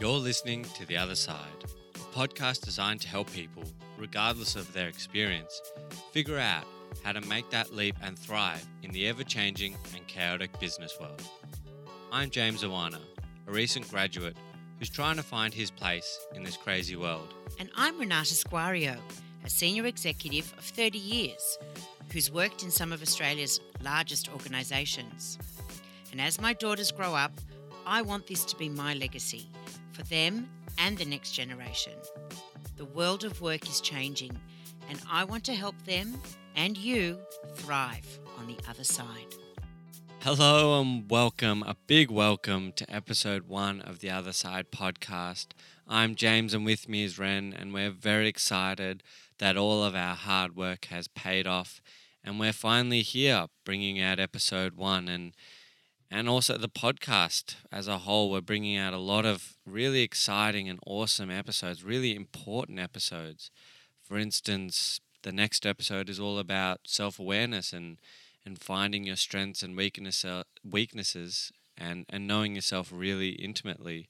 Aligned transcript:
You're 0.00 0.12
listening 0.12 0.64
to 0.76 0.86
The 0.86 0.96
Other 0.96 1.14
Side, 1.14 1.36
a 1.94 2.16
podcast 2.16 2.62
designed 2.62 3.02
to 3.02 3.08
help 3.08 3.30
people, 3.34 3.64
regardless 3.98 4.56
of 4.56 4.72
their 4.72 4.88
experience, 4.88 5.60
figure 6.10 6.38
out 6.38 6.64
how 7.04 7.12
to 7.12 7.20
make 7.28 7.50
that 7.50 7.74
leap 7.74 7.96
and 8.02 8.18
thrive 8.18 8.66
in 8.82 8.92
the 8.92 9.06
ever 9.08 9.22
changing 9.24 9.76
and 9.94 10.06
chaotic 10.06 10.58
business 10.58 10.96
world. 10.98 11.22
I'm 12.10 12.30
James 12.30 12.64
Oana, 12.64 12.98
a 13.46 13.52
recent 13.52 13.90
graduate 13.90 14.38
who's 14.78 14.88
trying 14.88 15.16
to 15.16 15.22
find 15.22 15.52
his 15.52 15.70
place 15.70 16.18
in 16.34 16.44
this 16.44 16.56
crazy 16.56 16.96
world. 16.96 17.34
And 17.58 17.68
I'm 17.76 18.00
Renata 18.00 18.32
Sguario, 18.32 18.96
a 19.44 19.50
senior 19.50 19.84
executive 19.84 20.50
of 20.56 20.64
30 20.64 20.96
years 20.96 21.58
who's 22.10 22.32
worked 22.32 22.62
in 22.62 22.70
some 22.70 22.90
of 22.90 23.02
Australia's 23.02 23.60
largest 23.82 24.32
organisations. 24.32 25.36
And 26.10 26.22
as 26.22 26.40
my 26.40 26.54
daughters 26.54 26.90
grow 26.90 27.14
up, 27.14 27.32
I 27.84 28.00
want 28.00 28.26
this 28.26 28.46
to 28.46 28.56
be 28.56 28.70
my 28.70 28.94
legacy 28.94 29.46
for 30.00 30.06
them 30.08 30.48
and 30.78 30.96
the 30.96 31.04
next 31.04 31.32
generation. 31.32 31.92
The 32.76 32.84
world 32.86 33.24
of 33.24 33.40
work 33.40 33.68
is 33.68 33.80
changing, 33.80 34.38
and 34.88 35.00
I 35.10 35.24
want 35.24 35.44
to 35.44 35.54
help 35.54 35.74
them 35.84 36.18
and 36.56 36.76
you 36.76 37.18
thrive 37.54 38.18
on 38.38 38.46
the 38.46 38.56
other 38.68 38.84
side. 38.84 39.34
Hello 40.20 40.80
and 40.80 41.10
welcome, 41.10 41.62
a 41.64 41.76
big 41.86 42.10
welcome 42.10 42.72
to 42.76 42.90
episode 42.90 43.46
one 43.48 43.80
of 43.82 44.00
the 44.00 44.10
Other 44.10 44.32
Side 44.32 44.70
podcast. 44.70 45.48
I'm 45.86 46.14
James, 46.14 46.54
and 46.54 46.64
with 46.64 46.88
me 46.88 47.04
is 47.04 47.18
Ren, 47.18 47.54
and 47.56 47.74
we're 47.74 47.90
very 47.90 48.28
excited 48.28 49.02
that 49.38 49.56
all 49.56 49.82
of 49.82 49.94
our 49.94 50.14
hard 50.14 50.56
work 50.56 50.86
has 50.86 51.08
paid 51.08 51.46
off, 51.46 51.82
and 52.24 52.40
we're 52.40 52.52
finally 52.52 53.02
here 53.02 53.46
bringing 53.64 54.00
out 54.00 54.18
episode 54.18 54.76
one. 54.76 55.08
And 55.08 55.32
and 56.10 56.28
also 56.28 56.58
the 56.58 56.68
podcast 56.68 57.54
as 57.70 57.86
a 57.86 57.98
whole. 57.98 58.30
We're 58.30 58.40
bringing 58.40 58.76
out 58.76 58.92
a 58.92 58.98
lot 58.98 59.24
of 59.24 59.56
really 59.64 60.02
exciting 60.02 60.68
and 60.68 60.78
awesome 60.86 61.30
episodes, 61.30 61.84
really 61.84 62.16
important 62.16 62.78
episodes. 62.78 63.50
For 64.02 64.18
instance, 64.18 65.00
the 65.22 65.32
next 65.32 65.64
episode 65.64 66.08
is 66.08 66.18
all 66.18 66.38
about 66.38 66.80
self 66.84 67.18
awareness 67.18 67.72
and 67.72 67.98
and 68.44 68.60
finding 68.60 69.04
your 69.04 69.16
strengths 69.16 69.62
and 69.62 69.76
weakness, 69.76 70.24
uh, 70.24 70.44
weaknesses 70.64 71.52
and, 71.76 72.06
and 72.08 72.26
knowing 72.26 72.54
yourself 72.54 72.90
really 72.92 73.30
intimately. 73.30 74.08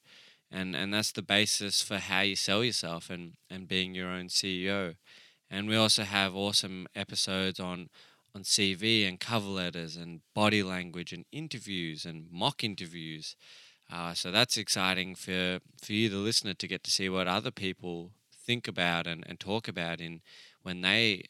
And, 0.51 0.75
and 0.75 0.93
that's 0.93 1.13
the 1.13 1.23
basis 1.23 1.83
for 1.83 1.99
how 1.99 2.21
you 2.21 2.37
sell 2.37 2.65
yourself 2.65 3.11
and, 3.11 3.35
and 3.49 3.69
being 3.69 3.95
your 3.95 4.09
own 4.09 4.27
CEO. 4.27 4.97
And 5.51 5.69
we 5.69 5.77
also 5.77 6.05
have 6.05 6.35
awesome 6.35 6.87
episodes 6.95 7.61
on 7.61 7.89
on 8.35 8.43
CV 8.43 9.07
and 9.09 9.19
cover 9.21 9.49
letters 9.49 9.97
and 9.97 10.21
body 10.35 10.63
language 10.63 11.13
and 11.13 11.25
interviews 11.33 12.05
and 12.05 12.27
mock 12.31 12.63
interviews. 12.65 13.37
Uh, 13.93 14.15
so 14.15 14.31
that's 14.31 14.57
exciting 14.57 15.15
for, 15.15 15.59
for 15.83 15.93
you, 15.93 16.09
the 16.09 16.17
listener, 16.17 16.55
to 16.55 16.69
get 16.69 16.85
to 16.85 16.91
see 16.91 17.09
what 17.09 17.27
other 17.27 17.51
people 17.51 18.13
think 18.33 18.69
about 18.69 19.07
and, 19.07 19.25
and 19.27 19.41
talk 19.41 19.69
about 19.69 20.01
in 20.01 20.21
when 20.63 20.81
they 20.81 21.25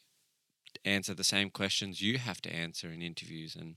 answer 0.85 1.13
the 1.13 1.23
same 1.23 1.49
questions 1.49 2.01
you 2.01 2.17
have 2.17 2.41
to 2.41 2.53
answer 2.53 2.89
in 2.91 3.01
interviews. 3.01 3.55
And 3.55 3.75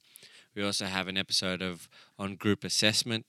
we 0.54 0.62
also 0.62 0.86
have 0.86 1.08
an 1.08 1.16
episode 1.16 1.62
of 1.62 1.88
on 2.18 2.36
group 2.36 2.64
assessment 2.64 3.26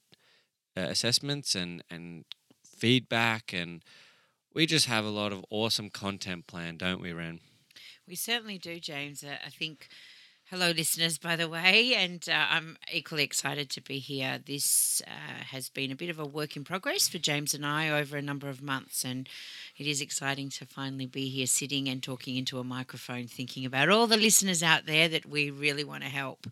uh, 0.78 0.82
assessments 0.82 1.56
and 1.56 1.84
and 1.90 2.26
feedback 2.64 3.54
and 3.54 3.82
we 4.54 4.66
just 4.66 4.86
have 4.88 5.06
a 5.06 5.10
lot 5.10 5.34
of 5.34 5.46
awesome 5.50 5.90
content 5.90 6.48
planned, 6.48 6.80
don't 6.80 7.02
we, 7.02 7.12
Ren? 7.12 7.42
We 8.08 8.16
certainly 8.16 8.58
do, 8.58 8.80
James. 8.80 9.24
Uh, 9.24 9.38
I 9.46 9.50
think. 9.50 9.88
Hello, 10.52 10.70
listeners, 10.70 11.18
by 11.18 11.36
the 11.36 11.50
way, 11.50 11.96
and 11.96 12.24
uh, 12.30 12.46
I'm 12.52 12.78
equally 12.94 13.24
excited 13.24 13.68
to 13.72 13.82
be 13.82 13.98
here. 13.98 14.40
This 14.46 15.02
uh, 15.08 15.44
has 15.46 15.70
been 15.70 15.92
a 15.92 15.96
bit 15.96 16.12
of 16.12 16.20
a 16.20 16.26
work 16.26 16.56
in 16.56 16.64
progress 16.64 17.10
for 17.10 17.18
James 17.18 17.56
and 17.56 17.66
I 17.66 17.90
over 17.90 18.16
a 18.16 18.22
number 18.22 18.48
of 18.48 18.62
months, 18.62 19.04
and 19.04 19.28
it 19.76 19.88
is 19.88 20.02
exciting 20.02 20.50
to 20.50 20.68
finally 20.68 21.08
be 21.08 21.30
here 21.30 21.48
sitting 21.48 21.90
and 21.90 22.04
talking 22.04 22.36
into 22.36 22.60
a 22.60 22.64
microphone, 22.64 23.26
thinking 23.26 23.66
about 23.66 23.90
all 23.90 24.06
the 24.06 24.18
listeners 24.18 24.62
out 24.62 24.86
there 24.86 25.08
that 25.08 25.26
we 25.26 25.50
really 25.50 25.84
want 25.84 26.04
to 26.04 26.10
help. 26.10 26.46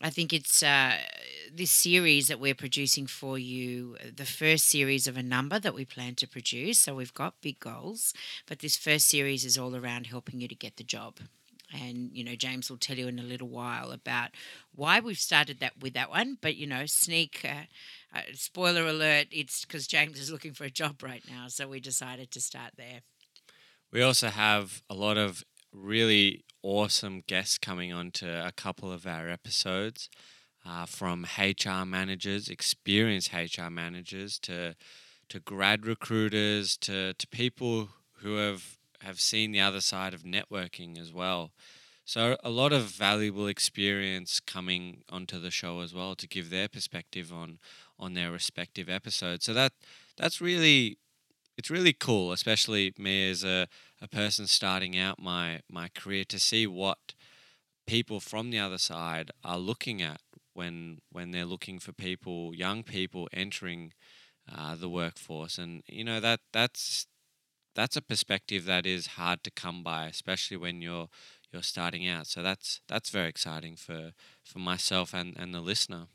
I 0.00 0.10
think 0.10 0.32
it's 0.32 0.62
uh, 0.62 0.96
this 1.52 1.72
series 1.72 2.28
that 2.28 2.38
we're 2.38 2.54
producing 2.54 3.06
for 3.06 3.36
you, 3.38 3.96
the 4.14 4.24
first 4.24 4.68
series 4.68 5.08
of 5.08 5.16
a 5.16 5.22
number 5.22 5.58
that 5.58 5.74
we 5.74 5.84
plan 5.84 6.14
to 6.16 6.28
produce. 6.28 6.78
So 6.78 6.94
we've 6.94 7.14
got 7.14 7.40
big 7.40 7.58
goals, 7.58 8.14
but 8.46 8.60
this 8.60 8.76
first 8.76 9.08
series 9.08 9.44
is 9.44 9.58
all 9.58 9.74
around 9.74 10.06
helping 10.06 10.40
you 10.40 10.46
to 10.48 10.54
get 10.54 10.76
the 10.76 10.84
job. 10.84 11.18
And 11.72 12.10
you 12.12 12.24
know, 12.24 12.36
James 12.36 12.70
will 12.70 12.78
tell 12.78 12.96
you 12.96 13.08
in 13.08 13.18
a 13.18 13.24
little 13.24 13.48
while 13.48 13.90
about 13.90 14.30
why 14.74 15.00
we've 15.00 15.18
started 15.18 15.60
that 15.60 15.74
with 15.80 15.94
that 15.94 16.10
one. 16.10 16.38
But 16.40 16.56
you 16.56 16.66
know, 16.66 16.86
sneak 16.86 17.44
uh, 17.44 18.16
uh, 18.16 18.22
spoiler 18.34 18.86
alert: 18.86 19.26
it's 19.30 19.64
because 19.64 19.86
James 19.86 20.18
is 20.18 20.30
looking 20.30 20.54
for 20.54 20.64
a 20.64 20.70
job 20.70 21.02
right 21.02 21.24
now, 21.28 21.48
so 21.48 21.68
we 21.68 21.80
decided 21.80 22.30
to 22.30 22.40
start 22.40 22.72
there. 22.78 23.00
We 23.90 24.00
also 24.00 24.28
have 24.28 24.82
a 24.88 24.94
lot 24.94 25.18
of 25.18 25.44
really 25.72 26.44
awesome 26.62 27.22
guests 27.26 27.58
coming 27.58 27.92
on 27.92 28.10
to 28.12 28.46
a 28.46 28.52
couple 28.52 28.92
of 28.92 29.06
our 29.06 29.28
episodes 29.28 30.08
uh, 30.66 30.86
from 30.86 31.26
HR 31.38 31.84
managers, 31.84 32.48
experienced 32.48 33.32
HR 33.32 33.70
managers, 33.70 34.38
to 34.40 34.74
to 35.28 35.40
grad 35.40 35.86
recruiters, 35.86 36.76
to 36.78 37.14
to 37.14 37.26
people 37.28 37.90
who 38.22 38.36
have 38.36 38.78
have 39.00 39.20
seen 39.20 39.52
the 39.52 39.60
other 39.60 39.80
side 39.80 40.14
of 40.14 40.22
networking 40.22 40.98
as 40.98 41.12
well. 41.12 41.52
So 42.04 42.36
a 42.42 42.50
lot 42.50 42.72
of 42.72 42.84
valuable 42.84 43.46
experience 43.46 44.40
coming 44.40 45.02
onto 45.10 45.38
the 45.38 45.50
show 45.50 45.80
as 45.80 45.94
well 45.94 46.14
to 46.16 46.26
give 46.26 46.50
their 46.50 46.68
perspective 46.68 47.32
on 47.32 47.58
on 47.98 48.14
their 48.14 48.30
respective 48.32 48.88
episodes. 48.88 49.44
So 49.44 49.52
that 49.54 49.72
that's 50.16 50.40
really 50.40 50.98
it's 51.58 51.70
really 51.70 51.92
cool, 51.92 52.32
especially 52.32 52.94
me 52.96 53.30
as 53.30 53.44
a, 53.44 53.66
a 54.00 54.08
person 54.08 54.46
starting 54.46 54.96
out 54.98 55.20
my 55.20 55.60
my 55.70 55.88
career 55.88 56.24
to 56.24 56.38
see 56.38 56.66
what 56.66 57.14
people 57.86 58.20
from 58.20 58.50
the 58.50 58.58
other 58.58 58.78
side 58.78 59.30
are 59.44 59.58
looking 59.58 60.02
at 60.02 60.20
when 60.54 61.00
when 61.10 61.30
they're 61.30 61.44
looking 61.44 61.78
for 61.78 61.92
people, 61.92 62.54
young 62.54 62.82
people 62.82 63.28
entering 63.32 63.92
uh, 64.52 64.74
the 64.76 64.88
workforce, 64.88 65.58
and 65.58 65.82
you 65.86 66.04
know 66.04 66.20
that 66.20 66.40
that's 66.52 67.06
that's 67.74 67.96
a 67.96 68.02
perspective 68.02 68.64
that 68.66 68.86
is 68.86 69.18
hard 69.18 69.44
to 69.44 69.50
come 69.50 69.82
by, 69.82 70.06
especially 70.06 70.56
when 70.56 70.82
you're 70.82 71.08
you're 71.52 71.62
starting 71.62 72.06
out. 72.08 72.26
So 72.26 72.42
that's 72.42 72.80
that's 72.88 73.10
very 73.10 73.28
exciting 73.28 73.76
for 73.76 74.12
for 74.44 74.58
myself 74.58 75.14
and 75.14 75.36
and 75.38 75.54
the 75.54 75.60
listener. 75.60 76.08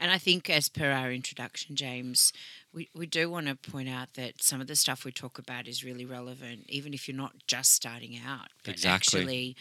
And 0.00 0.10
I 0.10 0.16
think, 0.16 0.48
as 0.48 0.70
per 0.70 0.90
our 0.90 1.12
introduction, 1.12 1.76
James, 1.76 2.32
we, 2.72 2.88
we 2.94 3.06
do 3.06 3.30
want 3.30 3.48
to 3.48 3.54
point 3.54 3.90
out 3.90 4.14
that 4.14 4.42
some 4.42 4.60
of 4.62 4.66
the 4.66 4.74
stuff 4.74 5.04
we 5.04 5.12
talk 5.12 5.38
about 5.38 5.68
is 5.68 5.84
really 5.84 6.06
relevant, 6.06 6.64
even 6.68 6.94
if 6.94 7.06
you're 7.06 7.16
not 7.16 7.34
just 7.46 7.74
starting 7.74 8.18
out. 8.26 8.48
But 8.64 8.72
exactly. 8.72 9.20
Actually, 9.20 9.56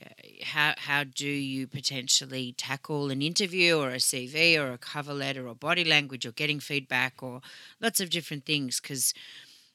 uh, 0.00 0.44
how, 0.44 0.74
how 0.78 1.02
do 1.02 1.26
you 1.28 1.66
potentially 1.66 2.54
tackle 2.56 3.10
an 3.10 3.20
interview 3.20 3.76
or 3.76 3.90
a 3.90 3.96
CV 3.96 4.56
or 4.56 4.72
a 4.72 4.78
cover 4.78 5.12
letter 5.12 5.48
or 5.48 5.56
body 5.56 5.84
language 5.84 6.24
or 6.24 6.30
getting 6.30 6.60
feedback 6.60 7.20
or 7.20 7.40
lots 7.80 7.98
of 8.00 8.10
different 8.10 8.46
things? 8.46 8.78
Because 8.80 9.12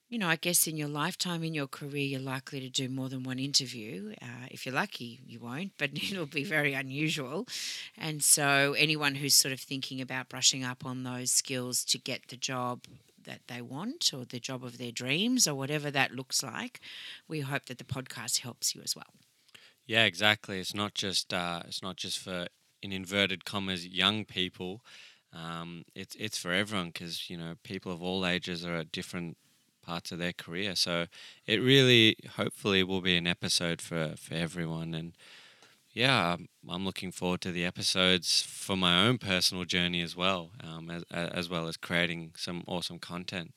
you 0.10 0.20
know, 0.20 0.28
I 0.28 0.36
guess 0.36 0.68
in 0.68 0.78
your 0.78 0.88
lifetime, 0.88 1.44
in 1.44 1.54
your 1.54 1.68
career, 1.68 2.06
you're 2.06 2.20
likely 2.20 2.60
to 2.60 2.70
do 2.70 2.90
more 2.90 3.10
than 3.10 3.24
one 3.24 3.40
interview. 3.40 4.14
Uh, 4.22 4.48
if 4.52 4.66
you're 4.66 4.76
lucky, 4.76 5.20
you 5.26 5.40
won't, 5.40 5.72
but 5.78 5.92
it'll 5.96 6.26
be 6.26 6.44
very 6.44 6.74
unusual. 6.74 7.48
And 7.98 8.24
so, 8.24 8.76
anyone 8.78 9.16
who's 9.16 9.36
sort 9.36 9.52
of 9.52 9.60
thinking 9.60 10.02
about 10.02 10.30
brushing 10.30 10.64
up 10.64 10.86
on 10.86 11.04
those 11.04 11.32
skills 11.32 11.84
to 11.86 11.98
get 11.98 12.28
the 12.28 12.38
job 12.38 12.84
that 13.26 13.42
they 13.48 13.62
want 13.62 14.12
or 14.14 14.24
the 14.26 14.40
job 14.40 14.64
of 14.64 14.78
their 14.78 14.92
dreams 14.92 15.48
or 15.48 15.56
whatever 15.56 15.90
that 15.90 16.12
looks 16.12 16.44
like, 16.44 16.80
we 17.28 17.40
hope 17.42 17.66
that 17.66 17.80
the 17.80 17.84
podcast 17.84 18.40
helps 18.40 18.76
you 18.76 18.82
as 18.84 18.96
well. 18.96 19.14
Yeah, 19.88 20.06
exactly. 20.06 20.60
It's 20.60 20.76
not 20.76 20.94
just 20.94 21.34
uh, 21.34 21.64
it's 21.66 21.82
not 21.82 21.96
just 21.96 22.20
for 22.20 22.48
in 22.82 22.92
inverted 22.92 23.46
commas 23.46 23.88
young 23.88 24.26
people. 24.26 24.82
Um, 25.34 25.84
it's 25.96 26.16
it's 26.16 26.38
for 26.38 26.52
everyone 26.52 26.88
because 26.88 27.30
you 27.30 27.38
know 27.38 27.56
people 27.64 27.92
of 27.92 28.02
all 28.02 28.26
ages 28.26 28.66
are 28.66 28.76
at 28.76 28.92
different 28.92 29.38
parts 29.86 30.12
of 30.12 30.20
their 30.20 30.34
career. 30.34 30.76
So 30.76 31.06
it 31.46 31.58
really, 31.58 32.18
hopefully, 32.36 32.84
will 32.84 33.02
be 33.02 33.18
an 33.18 33.28
episode 33.28 33.82
for, 33.82 34.16
for 34.18 34.34
everyone. 34.34 34.94
And 34.94 35.14
yeah, 35.94 36.38
I'm 36.70 36.86
looking 36.86 37.12
forward 37.12 37.42
to 37.42 37.52
the 37.52 37.66
episodes 37.66 38.42
for 38.42 38.76
my 38.76 39.06
own 39.06 39.18
personal 39.18 39.66
journey 39.66 40.02
as 40.02 40.16
well, 40.16 40.52
um, 40.64 40.92
as, 40.92 41.04
as 41.12 41.50
well 41.50 41.68
as 41.68 41.78
creating 41.78 42.32
some 42.36 42.64
awesome 42.68 43.00
content. 43.00 43.54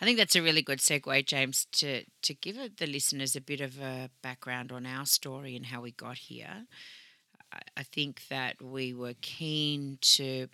I 0.00 0.04
think 0.04 0.18
that's 0.18 0.36
a 0.36 0.42
really 0.42 0.62
good 0.62 0.80
segue, 0.80 1.26
James, 1.26 1.66
to, 1.72 2.04
to 2.22 2.34
give 2.34 2.56
the 2.76 2.86
listeners 2.86 3.36
a 3.36 3.40
bit 3.40 3.60
of 3.60 3.80
a 3.80 4.10
background 4.22 4.72
on 4.72 4.84
our 4.84 5.06
story 5.06 5.56
and 5.56 5.66
how 5.66 5.80
we 5.80 5.92
got 5.92 6.18
here. 6.18 6.66
I 7.76 7.82
think 7.82 8.22
that 8.28 8.62
we 8.62 8.94
were 8.94 9.14
keen 9.20 9.98
to 10.00 10.48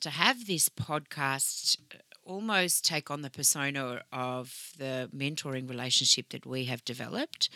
to 0.00 0.10
have 0.10 0.46
this 0.46 0.68
podcast 0.68 1.78
uh, 1.94 1.98
almost 2.24 2.84
take 2.84 3.10
on 3.10 3.22
the 3.22 3.30
persona 3.30 4.02
of 4.12 4.72
the 4.78 5.08
mentoring 5.16 5.68
relationship 5.68 6.28
that 6.30 6.44
we 6.44 6.64
have 6.64 6.84
developed. 6.84 7.48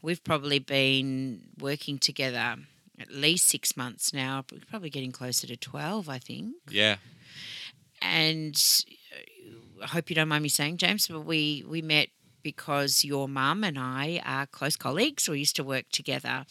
We've 0.00 0.22
probably 0.22 0.60
been 0.60 1.42
working 1.58 1.98
together 1.98 2.56
at 3.00 3.10
least 3.10 3.48
six 3.48 3.76
months 3.76 4.12
now, 4.12 4.44
probably 4.68 4.90
getting 4.90 5.10
closer 5.10 5.46
to 5.46 5.56
12, 5.56 6.08
I 6.08 6.18
think. 6.18 6.54
Yeah. 6.70 6.96
And 8.02 8.54
uh, 9.12 9.84
I 9.84 9.86
hope 9.88 10.10
you 10.10 10.16
don't 10.16 10.28
mind 10.28 10.42
me 10.42 10.48
saying, 10.48 10.76
James, 10.76 11.08
but 11.08 11.24
we 11.24 11.64
we 11.66 11.82
met 11.82 12.08
because 12.42 13.04
your 13.04 13.28
mum 13.28 13.64
and 13.64 13.78
I 13.78 14.20
are 14.24 14.46
close 14.46 14.76
colleagues. 14.76 15.28
We 15.28 15.38
used 15.38 15.56
to 15.56 15.64
work 15.64 15.86
together, 15.90 16.44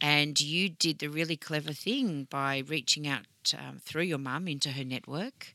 and 0.00 0.40
you 0.40 0.68
did 0.68 0.98
the 0.98 1.08
really 1.08 1.36
clever 1.36 1.72
thing 1.72 2.26
by 2.30 2.62
reaching 2.66 3.06
out 3.06 3.26
um, 3.56 3.78
through 3.78 4.02
your 4.02 4.18
mum 4.18 4.48
into 4.48 4.70
her 4.70 4.84
network 4.84 5.52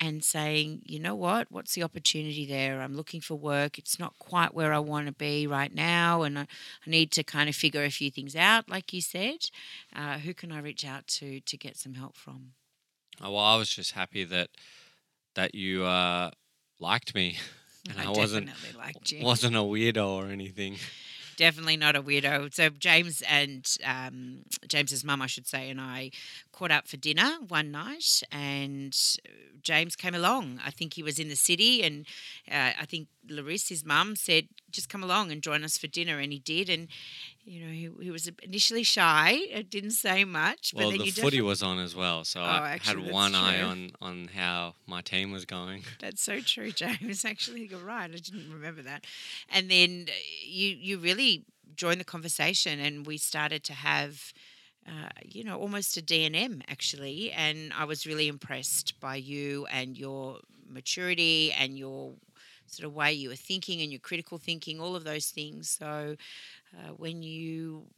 and 0.00 0.24
saying, 0.24 0.80
you 0.86 0.98
know 0.98 1.14
what, 1.14 1.48
what's 1.50 1.74
the 1.74 1.82
opportunity 1.82 2.46
there? 2.46 2.80
I'm 2.80 2.96
looking 2.96 3.20
for 3.20 3.34
work. 3.34 3.78
It's 3.78 3.98
not 3.98 4.18
quite 4.18 4.54
where 4.54 4.72
I 4.72 4.78
want 4.78 5.06
to 5.06 5.12
be 5.12 5.46
right 5.46 5.74
now, 5.74 6.22
and 6.22 6.38
I, 6.38 6.42
I 6.42 6.90
need 6.90 7.12
to 7.12 7.22
kind 7.22 7.48
of 7.48 7.54
figure 7.54 7.84
a 7.84 7.90
few 7.90 8.10
things 8.10 8.34
out, 8.34 8.68
like 8.68 8.94
you 8.94 9.02
said. 9.02 9.50
Uh, 9.94 10.18
who 10.18 10.32
can 10.32 10.52
I 10.52 10.60
reach 10.60 10.86
out 10.86 11.06
to 11.08 11.40
to 11.40 11.56
get 11.58 11.76
some 11.76 11.94
help 11.94 12.16
from? 12.16 12.52
Oh, 13.20 13.32
well, 13.32 13.44
I 13.44 13.56
was 13.56 13.68
just 13.68 13.92
happy 13.92 14.24
that 14.24 14.48
that 15.34 15.54
you 15.54 15.84
uh, 15.84 16.30
liked 16.78 17.14
me, 17.14 17.36
and 17.90 18.00
I, 18.00 18.06
I 18.06 18.10
wasn't 18.10 18.46
definitely 18.46 18.78
liked 18.80 19.12
you. 19.12 19.24
wasn't 19.24 19.56
a 19.56 19.60
weirdo 19.60 20.08
or 20.08 20.26
anything. 20.28 20.76
Definitely 21.40 21.78
not 21.78 21.96
a 21.96 22.02
weirdo. 22.02 22.52
So 22.52 22.68
James 22.68 23.22
and 23.22 23.66
um, 23.82 24.40
James's 24.68 25.02
mum, 25.02 25.22
I 25.22 25.26
should 25.26 25.46
say, 25.46 25.70
and 25.70 25.80
I 25.80 26.10
caught 26.60 26.70
up 26.70 26.86
for 26.86 26.98
dinner 26.98 27.38
one 27.48 27.70
night, 27.70 28.22
and 28.30 28.94
James 29.62 29.96
came 29.96 30.14
along. 30.14 30.60
I 30.62 30.70
think 30.70 30.92
he 30.92 31.02
was 31.02 31.18
in 31.18 31.30
the 31.30 31.36
city, 31.36 31.82
and 31.82 32.04
uh, 32.50 32.72
I 32.78 32.84
think 32.84 33.08
Larissa, 33.26 33.68
his 33.70 33.82
mum, 33.82 34.14
said, 34.14 34.48
"Just 34.70 34.90
come 34.90 35.02
along 35.02 35.32
and 35.32 35.42
join 35.42 35.64
us 35.64 35.78
for 35.78 35.86
dinner," 35.86 36.18
and 36.18 36.34
he 36.34 36.38
did. 36.38 36.68
And 36.68 36.88
you 37.46 37.64
know, 37.64 37.72
he, 37.72 37.88
he 38.04 38.10
was 38.10 38.30
initially 38.42 38.82
shy. 38.82 39.40
It 39.50 39.70
didn't 39.70 39.92
say 39.92 40.24
much, 40.24 40.72
but 40.74 40.80
Well, 40.80 40.90
then 40.90 40.98
the 40.98 41.06
you 41.06 41.12
footy 41.12 41.40
was 41.40 41.62
on 41.62 41.78
as 41.78 41.96
well, 41.96 42.24
so 42.24 42.40
Oh, 42.40 42.44
I 42.44 42.72
actually, 42.72 43.04
had 43.04 43.12
one 43.12 43.34
eye 43.34 43.62
on 43.62 43.92
on 44.02 44.28
how 44.36 44.74
my 44.86 45.00
team 45.00 45.32
was 45.32 45.46
going. 45.46 45.84
That's 45.98 46.20
so 46.22 46.40
true, 46.40 46.72
James. 46.72 47.24
Actually, 47.32 47.68
you're 47.68 47.80
right. 47.80 48.10
I 48.10 48.18
didn't 48.18 48.52
remember 48.52 48.82
that. 48.82 49.06
And 49.48 49.70
then 49.70 50.08
uh, 50.08 50.12
you 50.44 50.68
you 50.78 50.98
really 50.98 51.46
joined 51.74 52.00
the 52.00 52.04
conversation, 52.04 52.80
and 52.80 53.06
we 53.06 53.16
started 53.16 53.64
to 53.64 53.72
have. 53.72 54.34
Uh, 54.86 55.08
you 55.24 55.44
know, 55.44 55.58
almost 55.58 55.96
a 55.96 56.02
D&M 56.02 56.62
actually, 56.66 57.30
and 57.32 57.72
I 57.74 57.84
was 57.84 58.06
really 58.06 58.28
impressed 58.28 58.98
by 58.98 59.16
you 59.16 59.66
and 59.66 59.96
your 59.96 60.40
maturity 60.66 61.52
and 61.52 61.78
your 61.78 62.16
sort 62.66 62.86
of 62.86 62.94
way 62.94 63.12
you 63.12 63.28
were 63.28 63.36
thinking 63.36 63.82
and 63.82 63.90
your 63.92 64.00
critical 64.00 64.38
thinking, 64.38 64.80
all 64.80 64.96
of 64.96 65.04
those 65.04 65.28
things. 65.30 65.68
So, 65.70 66.16
uh, 66.76 66.88
when 66.94 67.22
you 67.22 67.88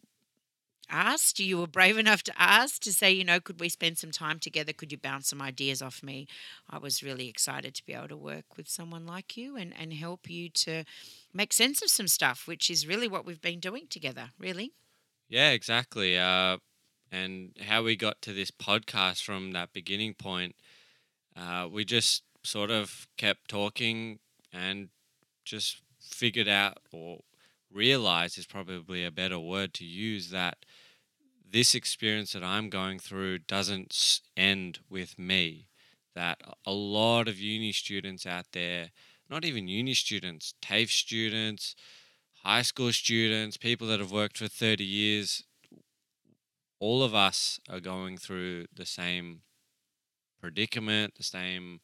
asked, 0.88 1.38
you 1.40 1.58
were 1.58 1.66
brave 1.66 1.98
enough 2.04 2.22
to 2.24 2.32
ask 2.40 2.82
to 2.82 2.92
say, 2.92 3.10
you 3.10 3.24
know, 3.24 3.40
could 3.40 3.60
we 3.60 3.68
spend 3.68 3.98
some 3.98 4.10
time 4.10 4.38
together? 4.38 4.72
Could 4.72 4.92
you 4.92 4.98
bounce 4.98 5.28
some 5.28 5.42
ideas 5.42 5.82
off 5.82 6.02
me? 6.02 6.26
I 6.68 6.78
was 6.78 7.02
really 7.02 7.28
excited 7.28 7.74
to 7.76 7.84
be 7.86 7.94
able 7.94 8.08
to 8.08 8.16
work 8.16 8.56
with 8.56 8.68
someone 8.68 9.06
like 9.06 9.36
you 9.36 9.56
and, 9.56 9.74
and 9.76 9.92
help 9.92 10.28
you 10.28 10.50
to 10.50 10.84
make 11.32 11.52
sense 11.52 11.82
of 11.82 11.90
some 11.90 12.08
stuff, 12.08 12.46
which 12.46 12.70
is 12.70 12.86
really 12.86 13.08
what 13.08 13.24
we've 13.24 13.40
been 13.40 13.60
doing 13.60 13.86
together, 13.88 14.30
really. 14.38 14.72
Yeah, 15.28 15.50
exactly. 15.50 16.18
Uh, 16.18 16.58
and 17.12 17.50
how 17.68 17.82
we 17.82 17.94
got 17.94 18.22
to 18.22 18.32
this 18.32 18.50
podcast 18.50 19.22
from 19.22 19.52
that 19.52 19.74
beginning 19.74 20.14
point, 20.14 20.56
uh, 21.36 21.68
we 21.70 21.84
just 21.84 22.22
sort 22.42 22.70
of 22.70 23.06
kept 23.18 23.48
talking 23.48 24.18
and 24.52 24.88
just 25.44 25.82
figured 26.00 26.48
out 26.48 26.78
or 26.90 27.20
realized 27.72 28.38
is 28.38 28.46
probably 28.46 29.04
a 29.04 29.10
better 29.10 29.38
word 29.38 29.74
to 29.74 29.84
use 29.84 30.30
that 30.30 30.64
this 31.52 31.74
experience 31.74 32.32
that 32.32 32.42
I'm 32.42 32.70
going 32.70 32.98
through 32.98 33.40
doesn't 33.40 34.20
end 34.36 34.78
with 34.88 35.18
me. 35.18 35.68
That 36.14 36.40
a 36.66 36.72
lot 36.72 37.28
of 37.28 37.38
uni 37.38 37.72
students 37.72 38.26
out 38.26 38.46
there, 38.52 38.90
not 39.28 39.44
even 39.44 39.68
uni 39.68 39.94
students, 39.94 40.54
TAFE 40.62 40.90
students, 40.90 41.74
high 42.42 42.62
school 42.62 42.92
students, 42.92 43.56
people 43.58 43.86
that 43.88 44.00
have 44.00 44.12
worked 44.12 44.38
for 44.38 44.48
30 44.48 44.84
years, 44.84 45.44
all 46.82 47.04
of 47.04 47.14
us 47.14 47.60
are 47.70 47.78
going 47.78 48.18
through 48.18 48.66
the 48.74 48.84
same 48.84 49.42
predicament, 50.40 51.14
the 51.16 51.22
same 51.22 51.80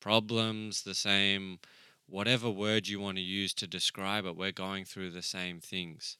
problems, 0.00 0.82
the 0.82 0.94
same 0.94 1.58
whatever 2.06 2.48
word 2.48 2.88
you 2.88 2.98
want 2.98 3.18
to 3.18 3.22
use 3.22 3.52
to 3.52 3.66
describe 3.66 4.24
it, 4.24 4.36
we're 4.36 4.50
going 4.50 4.86
through 4.86 5.10
the 5.10 5.22
same 5.22 5.60
things. 5.60 6.16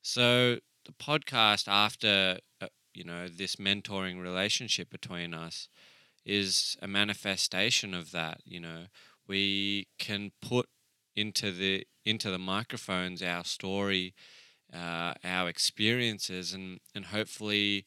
So 0.00 0.56
the 0.86 0.92
podcast 0.92 1.68
after 1.68 2.38
uh, 2.58 2.68
you 2.94 3.04
know 3.04 3.28
this 3.28 3.56
mentoring 3.56 4.18
relationship 4.18 4.88
between 4.88 5.34
us 5.34 5.68
is 6.24 6.74
a 6.80 6.88
manifestation 6.88 7.92
of 7.92 8.12
that, 8.12 8.40
you 8.46 8.60
know. 8.60 8.84
We 9.28 9.88
can 9.98 10.32
put 10.40 10.66
into 11.14 11.52
the 11.52 11.86
into 12.06 12.30
the 12.30 12.38
microphones 12.38 13.22
our 13.22 13.44
story, 13.44 14.14
uh, 14.74 15.14
our 15.24 15.48
experiences 15.48 16.52
and 16.52 16.80
and 16.94 17.06
hopefully 17.06 17.84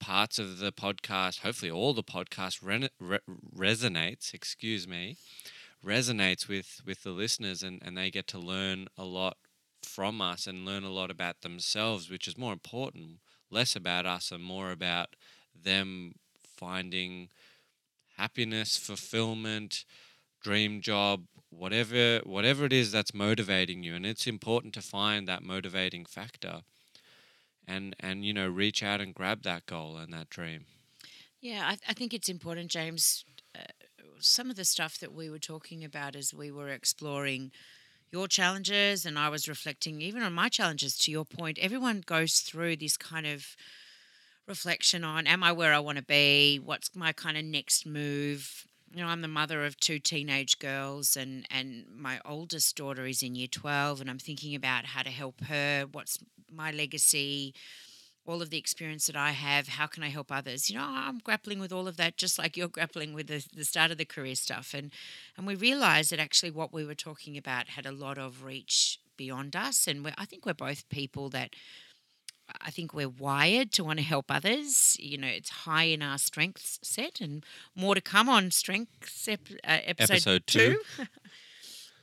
parts 0.00 0.38
of 0.38 0.58
the 0.58 0.72
podcast, 0.72 1.40
hopefully 1.40 1.70
all 1.70 1.94
the 1.94 2.02
podcast 2.04 2.62
rene- 2.62 2.90
re- 3.00 3.18
resonates, 3.56 4.34
excuse 4.34 4.86
me, 4.88 5.16
resonates 5.84 6.48
with 6.48 6.80
with 6.86 7.02
the 7.02 7.10
listeners 7.10 7.62
and 7.62 7.82
and 7.84 7.96
they 7.96 8.10
get 8.10 8.26
to 8.28 8.38
learn 8.38 8.88
a 8.98 9.04
lot 9.04 9.36
from 9.82 10.20
us 10.20 10.46
and 10.46 10.64
learn 10.66 10.84
a 10.84 10.90
lot 10.90 11.10
about 11.10 11.42
themselves, 11.42 12.10
which 12.10 12.28
is 12.28 12.38
more 12.38 12.52
important, 12.52 13.18
less 13.50 13.76
about 13.76 14.06
us 14.06 14.30
and 14.32 14.42
more 14.44 14.70
about 14.72 15.16
them 15.54 16.14
finding 16.56 17.28
happiness, 18.16 18.76
fulfillment, 18.76 19.84
dream 20.42 20.80
job, 20.80 21.24
whatever 21.58 22.20
whatever 22.24 22.64
it 22.64 22.72
is 22.72 22.92
that's 22.92 23.12
motivating 23.12 23.82
you 23.82 23.94
and 23.94 24.06
it's 24.06 24.26
important 24.26 24.72
to 24.74 24.80
find 24.80 25.26
that 25.26 25.42
motivating 25.42 26.04
factor 26.04 26.62
and 27.68 27.94
and 28.00 28.24
you 28.24 28.32
know 28.32 28.48
reach 28.48 28.82
out 28.82 29.00
and 29.00 29.14
grab 29.14 29.42
that 29.42 29.66
goal 29.66 29.96
and 29.96 30.12
that 30.12 30.30
dream. 30.30 30.64
Yeah, 31.40 31.68
I, 31.68 31.76
I 31.88 31.92
think 31.92 32.12
it's 32.12 32.28
important, 32.28 32.70
James. 32.70 33.24
Uh, 33.54 33.60
some 34.18 34.50
of 34.50 34.56
the 34.56 34.64
stuff 34.64 34.98
that 34.98 35.12
we 35.12 35.30
were 35.30 35.38
talking 35.38 35.84
about 35.84 36.16
as 36.16 36.34
we 36.34 36.50
were 36.50 36.68
exploring 36.68 37.52
your 38.10 38.26
challenges, 38.26 39.06
and 39.06 39.16
I 39.16 39.28
was 39.28 39.48
reflecting 39.48 40.00
even 40.00 40.22
on 40.22 40.32
my 40.32 40.48
challenges. 40.48 40.96
To 40.98 41.12
your 41.12 41.24
point, 41.24 41.58
everyone 41.60 42.02
goes 42.04 42.40
through 42.40 42.76
this 42.76 42.96
kind 42.96 43.26
of 43.26 43.54
reflection 44.48 45.04
on: 45.04 45.26
Am 45.26 45.44
I 45.44 45.52
where 45.52 45.74
I 45.74 45.78
want 45.78 45.98
to 45.98 46.04
be? 46.04 46.58
What's 46.58 46.96
my 46.96 47.12
kind 47.12 47.36
of 47.36 47.44
next 47.44 47.86
move? 47.86 48.64
You 48.94 49.02
know, 49.02 49.08
I'm 49.08 49.20
the 49.20 49.28
mother 49.28 49.64
of 49.64 49.78
two 49.78 49.98
teenage 49.98 50.58
girls, 50.58 51.16
and 51.16 51.46
and 51.50 51.84
my 51.94 52.20
oldest 52.24 52.76
daughter 52.76 53.06
is 53.06 53.22
in 53.22 53.34
year 53.34 53.48
twelve, 53.48 54.00
and 54.00 54.08
I'm 54.08 54.18
thinking 54.18 54.54
about 54.54 54.86
how 54.86 55.02
to 55.02 55.10
help 55.10 55.42
her. 55.44 55.86
What's 55.90 56.18
my 56.50 56.70
legacy? 56.70 57.54
all 58.26 58.42
of 58.42 58.50
the 58.50 58.58
experience 58.58 59.06
that 59.06 59.16
I 59.16 59.30
have, 59.30 59.68
how 59.68 59.86
can 59.86 60.02
I 60.02 60.08
help 60.08 60.30
others? 60.30 60.68
You 60.68 60.76
know, 60.76 60.84
I'm 60.86 61.18
grappling 61.18 61.60
with 61.60 61.72
all 61.72 61.88
of 61.88 61.96
that 61.96 62.18
just 62.18 62.38
like 62.38 62.56
you're 62.56 62.68
grappling 62.68 63.14
with 63.14 63.26
the, 63.26 63.44
the 63.56 63.64
start 63.64 63.90
of 63.90 63.96
the 63.96 64.04
career 64.04 64.34
stuff. 64.34 64.74
And 64.74 64.92
and 65.36 65.46
we 65.46 65.54
realized 65.54 66.12
that 66.12 66.20
actually 66.20 66.50
what 66.50 66.72
we 66.72 66.84
were 66.84 66.94
talking 66.94 67.36
about 67.38 67.68
had 67.68 67.86
a 67.86 67.92
lot 67.92 68.18
of 68.18 68.44
reach 68.44 69.00
beyond 69.16 69.56
us. 69.56 69.86
And 69.86 70.12
I 70.18 70.26
think 70.26 70.44
we're 70.44 70.54
both 70.54 70.88
people 70.90 71.30
that 71.30 71.54
I 72.60 72.70
think 72.70 72.94
we're 72.94 73.08
wired 73.08 73.72
to 73.72 73.84
want 73.84 73.98
to 73.98 74.04
help 74.04 74.30
others. 74.30 74.96
You 74.98 75.18
know, 75.18 75.28
it's 75.28 75.50
high 75.50 75.84
in 75.84 76.02
our 76.02 76.18
strengths 76.18 76.78
set 76.82 77.20
and 77.20 77.44
more 77.74 77.94
to 77.94 78.00
come 78.00 78.28
on 78.28 78.50
strengths 78.50 79.28
ep- 79.28 79.48
uh, 79.64 79.78
episode, 79.84 80.14
Episode 80.14 80.46
two. 80.46 80.80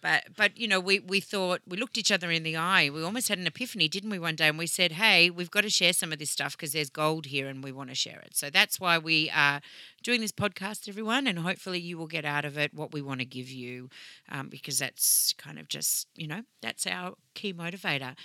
But 0.05 0.25
but 0.37 0.55
you 0.55 0.67
know 0.67 0.79
we 0.79 0.99
we 0.99 1.19
thought 1.19 1.61
we 1.67 1.77
looked 1.77 1.97
each 1.97 2.11
other 2.11 2.29
in 2.29 2.43
the 2.43 2.55
eye. 2.55 2.91
We 2.91 3.01
almost 3.01 3.27
had 3.27 3.39
an 3.39 3.47
epiphany, 3.47 3.87
didn't 3.87 4.11
we? 4.11 4.19
One 4.19 4.35
day, 4.35 4.47
and 4.49 4.57
we 4.59 4.67
said, 4.67 4.91
"Hey, 4.91 5.31
we've 5.31 5.49
got 5.49 5.61
to 5.61 5.69
share 5.71 5.93
some 5.93 6.13
of 6.13 6.19
this 6.19 6.29
stuff 6.29 6.55
because 6.55 6.73
there's 6.73 6.91
gold 6.91 7.25
here, 7.25 7.47
and 7.47 7.63
we 7.63 7.71
want 7.71 7.89
to 7.89 7.95
share 7.95 8.19
it." 8.19 8.35
So 8.37 8.51
that's 8.51 8.79
why 8.79 8.99
we 8.99 9.31
are 9.31 9.61
doing 10.03 10.21
this 10.21 10.31
podcast, 10.31 10.87
everyone, 10.87 11.25
and 11.25 11.39
hopefully 11.39 11.79
you 11.79 11.97
will 11.97 12.05
get 12.05 12.23
out 12.23 12.45
of 12.45 12.55
it 12.55 12.71
what 12.71 12.93
we 12.93 13.01
want 13.01 13.21
to 13.21 13.25
give 13.25 13.49
you, 13.49 13.89
um, 14.29 14.47
because 14.47 14.77
that's 14.77 15.33
kind 15.39 15.57
of 15.57 15.67
just 15.69 16.07
you 16.15 16.27
know 16.27 16.41
that's 16.61 16.85
our 16.85 17.15
key 17.33 17.51
motivator. 17.51 18.15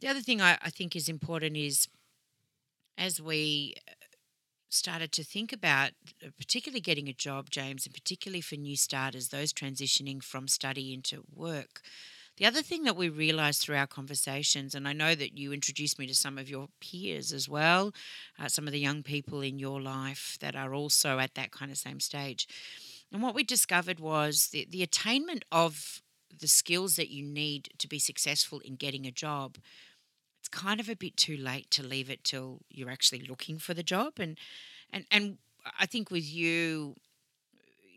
The 0.00 0.08
other 0.08 0.20
thing 0.20 0.40
I, 0.40 0.58
I 0.62 0.70
think 0.70 0.94
is 0.94 1.08
important 1.08 1.56
is 1.56 1.88
as 2.98 3.20
we 3.20 3.74
started 4.68 5.12
to 5.12 5.24
think 5.24 5.52
about 5.52 5.90
uh, 6.24 6.28
particularly 6.36 6.80
getting 6.80 7.08
a 7.08 7.12
job, 7.12 7.50
James, 7.50 7.86
and 7.86 7.94
particularly 7.94 8.40
for 8.40 8.56
new 8.56 8.76
starters, 8.76 9.28
those 9.28 9.52
transitioning 9.52 10.22
from 10.22 10.48
study 10.48 10.92
into 10.92 11.24
work. 11.34 11.80
The 12.36 12.44
other 12.44 12.60
thing 12.60 12.84
that 12.84 12.96
we 12.96 13.08
realized 13.08 13.62
through 13.62 13.76
our 13.76 13.86
conversations, 13.86 14.74
and 14.74 14.86
I 14.86 14.92
know 14.92 15.14
that 15.14 15.38
you 15.38 15.52
introduced 15.52 15.98
me 15.98 16.06
to 16.06 16.14
some 16.14 16.36
of 16.36 16.50
your 16.50 16.68
peers 16.80 17.32
as 17.32 17.48
well, 17.48 17.94
uh, 18.38 18.48
some 18.48 18.66
of 18.66 18.72
the 18.72 18.80
young 18.80 19.02
people 19.02 19.40
in 19.40 19.58
your 19.58 19.80
life 19.80 20.36
that 20.40 20.54
are 20.54 20.74
also 20.74 21.18
at 21.18 21.34
that 21.34 21.50
kind 21.50 21.70
of 21.70 21.78
same 21.78 21.98
stage. 21.98 22.46
And 23.10 23.22
what 23.22 23.34
we 23.34 23.42
discovered 23.42 24.00
was 24.00 24.48
the, 24.48 24.66
the 24.68 24.82
attainment 24.82 25.46
of 25.50 26.02
the 26.40 26.48
skills 26.48 26.96
that 26.96 27.10
you 27.10 27.24
need 27.24 27.70
to 27.78 27.88
be 27.88 27.98
successful 27.98 28.60
in 28.60 28.76
getting 28.76 29.06
a 29.06 29.10
job 29.10 29.58
it's 30.46 30.60
kind 30.60 30.78
of 30.78 30.88
a 30.88 30.94
bit 30.94 31.16
too 31.16 31.36
late 31.36 31.70
to 31.72 31.82
leave 31.82 32.08
it 32.08 32.22
till 32.22 32.60
you're 32.70 32.90
actually 32.90 33.18
looking 33.28 33.58
for 33.58 33.74
the 33.74 33.82
job. 33.82 34.14
And 34.18 34.38
and 34.92 35.04
and 35.10 35.38
I 35.78 35.86
think 35.86 36.08
with 36.08 36.24
you 36.24 36.94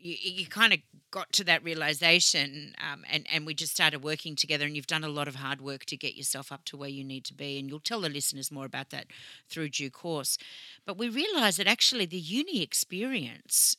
you, 0.02 0.16
you 0.20 0.46
kind 0.46 0.72
of 0.72 0.80
got 1.12 1.32
to 1.34 1.44
that 1.44 1.62
realization 1.62 2.74
um, 2.80 3.04
and, 3.08 3.26
and 3.32 3.46
we 3.46 3.54
just 3.54 3.72
started 3.72 4.02
working 4.02 4.34
together 4.34 4.64
and 4.64 4.74
you've 4.74 4.86
done 4.86 5.04
a 5.04 5.08
lot 5.08 5.28
of 5.28 5.36
hard 5.36 5.60
work 5.60 5.84
to 5.84 5.96
get 5.96 6.16
yourself 6.16 6.50
up 6.50 6.64
to 6.64 6.76
where 6.76 6.88
you 6.88 7.04
need 7.04 7.24
to 7.26 7.34
be 7.34 7.58
and 7.58 7.68
you'll 7.68 7.80
tell 7.80 8.00
the 8.00 8.08
listeners 8.08 8.50
more 8.50 8.64
about 8.64 8.90
that 8.90 9.06
through 9.48 9.68
due 9.68 9.90
course. 9.90 10.38
But 10.86 10.96
we 10.98 11.08
realized 11.08 11.58
that 11.58 11.66
actually 11.66 12.06
the 12.06 12.18
uni 12.18 12.62
experience 12.62 13.76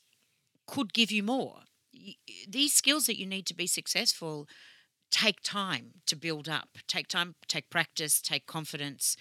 could 0.67 0.93
give 0.93 1.11
you 1.11 1.23
more 1.23 1.63
these 2.47 2.73
skills 2.73 3.05
that 3.05 3.19
you 3.19 3.25
need 3.25 3.45
to 3.45 3.53
be 3.53 3.67
successful 3.67 4.47
take 5.09 5.41
time 5.41 5.91
to 6.05 6.15
build 6.15 6.47
up 6.47 6.69
take 6.87 7.07
time 7.07 7.35
take 7.47 7.69
practice 7.69 8.21
take 8.21 8.45
confidence 8.45 9.17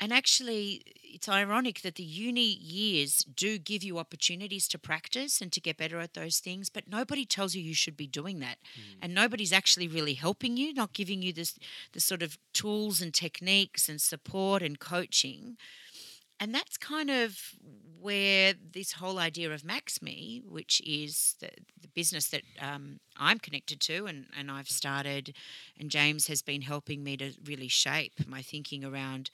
and 0.00 0.14
actually, 0.14 0.82
it's 1.04 1.28
ironic 1.28 1.82
that 1.82 1.96
the 1.96 2.02
uni 2.02 2.40
years 2.40 3.18
do 3.18 3.58
give 3.58 3.82
you 3.82 3.98
opportunities 3.98 4.66
to 4.68 4.78
practice 4.78 5.42
and 5.42 5.52
to 5.52 5.60
get 5.60 5.76
better 5.76 5.98
at 5.98 6.14
those 6.14 6.38
things, 6.38 6.70
but 6.70 6.88
nobody 6.88 7.26
tells 7.26 7.54
you 7.54 7.62
you 7.62 7.74
should 7.74 7.98
be 7.98 8.06
doing 8.06 8.40
that. 8.40 8.56
Mm. 8.74 8.98
And 9.02 9.14
nobody's 9.14 9.52
actually 9.52 9.88
really 9.88 10.14
helping 10.14 10.56
you, 10.56 10.72
not 10.72 10.94
giving 10.94 11.20
you 11.20 11.34
this 11.34 11.58
the 11.92 12.00
sort 12.00 12.22
of 12.22 12.38
tools 12.54 13.02
and 13.02 13.12
techniques 13.12 13.90
and 13.90 14.00
support 14.00 14.62
and 14.62 14.80
coaching. 14.80 15.58
And 16.40 16.54
that's 16.54 16.78
kind 16.78 17.10
of 17.10 17.38
where 18.00 18.54
this 18.72 18.92
whole 18.92 19.18
idea 19.18 19.52
of 19.52 19.62
MaxMe, 19.62 20.44
which 20.44 20.80
is 20.86 21.36
the, 21.40 21.50
the 21.80 21.88
business 21.88 22.28
that 22.28 22.42
um, 22.60 23.00
I'm 23.16 23.38
connected 23.38 23.80
to 23.80 24.06
and, 24.06 24.26
and 24.36 24.50
I've 24.50 24.68
started, 24.68 25.34
and 25.78 25.90
James 25.90 26.26
has 26.28 26.42
been 26.42 26.62
helping 26.62 27.04
me 27.04 27.16
to 27.18 27.32
really 27.44 27.68
shape 27.68 28.26
my 28.26 28.42
thinking 28.42 28.84
around 28.84 29.30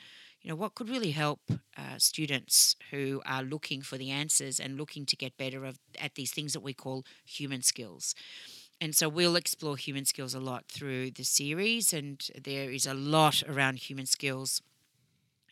you 0.46 0.50
know, 0.50 0.56
what 0.56 0.76
could 0.76 0.88
really 0.88 1.10
help 1.10 1.40
uh, 1.76 1.98
students 1.98 2.76
who 2.92 3.20
are 3.26 3.42
looking 3.42 3.82
for 3.82 3.98
the 3.98 4.10
answers 4.10 4.60
and 4.60 4.76
looking 4.76 5.04
to 5.06 5.16
get 5.16 5.36
better 5.36 5.64
of, 5.64 5.78
at 6.00 6.14
these 6.14 6.30
things 6.30 6.52
that 6.52 6.60
we 6.60 6.72
call 6.72 7.04
human 7.24 7.62
skills. 7.62 8.14
And 8.80 8.94
so 8.94 9.08
we'll 9.08 9.34
explore 9.34 9.76
human 9.76 10.04
skills 10.04 10.34
a 10.34 10.40
lot 10.40 10.66
through 10.68 11.10
the 11.10 11.24
series, 11.24 11.92
and 11.92 12.24
there 12.40 12.70
is 12.70 12.86
a 12.86 12.94
lot 12.94 13.42
around 13.48 13.78
human 13.78 14.06
skills 14.06 14.62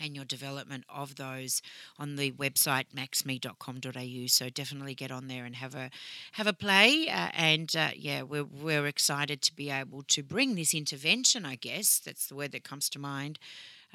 and 0.01 0.15
your 0.15 0.25
development 0.25 0.85
of 0.89 1.17
those 1.17 1.63
on 1.99 2.17
the 2.17 2.33
website 2.33 2.87
maxme.com.au 2.95 4.27
so 4.27 4.49
definitely 4.49 4.95
get 4.95 5.11
on 5.11 5.29
there 5.29 5.45
and 5.45 5.57
have 5.57 5.75
a 5.75 5.91
have 6.33 6.47
a 6.47 6.53
play 6.53 7.09
uh, 7.09 7.29
and 7.35 7.75
uh, 7.77 7.91
yeah 7.97 8.23
we're, 8.23 8.45
we're 8.45 8.87
excited 8.87 9.43
to 9.43 9.55
be 9.55 9.71
able 9.71 10.03
to 10.03 10.23
bring 10.23 10.55
this 10.55 10.75
intervention 10.75 11.45
i 11.45 11.55
guess 11.55 11.99
that's 11.99 12.27
the 12.27 12.35
word 12.35 12.53
that 12.53 12.65
comes 12.65 12.89
to 12.89 12.99
mind 12.99 13.39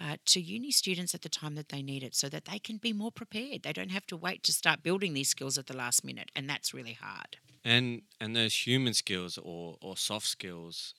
uh, 0.01 0.15
to 0.25 0.39
uni 0.39 0.71
students 0.71 1.13
at 1.13 1.21
the 1.21 1.29
time 1.29 1.55
that 1.55 1.69
they 1.69 1.81
need 1.81 2.03
it 2.03 2.15
so 2.15 2.29
that 2.29 2.45
they 2.45 2.57
can 2.57 2.77
be 2.77 2.93
more 2.93 3.11
prepared. 3.11 3.63
They 3.63 3.73
don't 3.73 3.91
have 3.91 4.07
to 4.07 4.17
wait 4.17 4.43
to 4.43 4.53
start 4.53 4.81
building 4.81 5.13
these 5.13 5.29
skills 5.29 5.57
at 5.57 5.67
the 5.67 5.75
last 5.75 6.05
minute, 6.05 6.31
and 6.35 6.49
that's 6.49 6.73
really 6.73 6.93
hard. 6.93 7.37
And 7.65 8.03
and 8.21 8.35
those 8.35 8.65
human 8.65 8.93
skills 8.93 9.37
or, 9.37 9.75
or 9.81 9.97
soft 9.97 10.27
skills, 10.27 10.93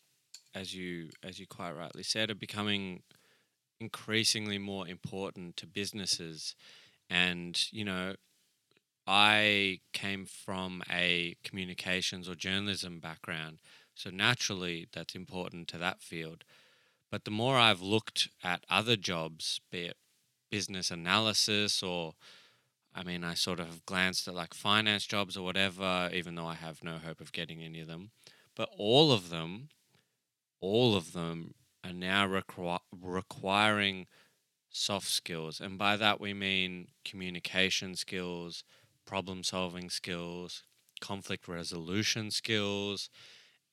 as 0.54 0.74
you 0.74 1.08
as 1.22 1.38
you 1.38 1.46
quite 1.46 1.72
rightly 1.72 2.02
said, 2.02 2.30
are 2.30 2.34
becoming 2.34 3.02
increasingly 3.80 4.58
more 4.58 4.86
important 4.86 5.56
to 5.56 5.66
businesses. 5.66 6.54
And, 7.08 7.60
you 7.72 7.84
know, 7.84 8.14
I 9.06 9.80
came 9.92 10.26
from 10.26 10.82
a 10.90 11.36
communications 11.42 12.28
or 12.28 12.34
journalism 12.34 13.00
background. 13.00 13.60
So 13.94 14.10
naturally, 14.10 14.86
that's 14.92 15.14
important 15.14 15.68
to 15.68 15.78
that 15.78 16.02
field. 16.02 16.44
But 17.10 17.24
the 17.24 17.30
more 17.30 17.56
I've 17.56 17.82
looked 17.82 18.28
at 18.44 18.64
other 18.70 18.96
jobs, 18.96 19.60
be 19.70 19.86
it 19.86 19.96
business 20.50 20.90
analysis 20.90 21.82
or 21.82 22.14
I 22.94 23.04
mean, 23.04 23.22
I 23.22 23.34
sort 23.34 23.60
of 23.60 23.86
glanced 23.86 24.26
at 24.26 24.34
like 24.34 24.52
finance 24.52 25.06
jobs 25.06 25.36
or 25.36 25.44
whatever, 25.44 26.10
even 26.12 26.34
though 26.34 26.46
I 26.46 26.54
have 26.54 26.82
no 26.82 26.98
hope 26.98 27.20
of 27.20 27.32
getting 27.32 27.62
any 27.62 27.80
of 27.80 27.86
them. 27.86 28.10
But 28.56 28.68
all 28.76 29.12
of 29.12 29.30
them, 29.30 29.68
all 30.60 30.96
of 30.96 31.12
them 31.12 31.54
are 31.84 31.92
now 31.92 32.26
requ- 32.26 32.80
requiring 32.92 34.06
soft 34.70 35.08
skills. 35.08 35.60
And 35.60 35.78
by 35.78 35.96
that, 35.96 36.20
we 36.20 36.32
mean 36.34 36.88
communication 37.04 37.96
skills, 37.96 38.64
problem 39.06 39.42
solving 39.42 39.90
skills, 39.90 40.62
conflict 41.00 41.48
resolution 41.48 42.30
skills. 42.30 43.10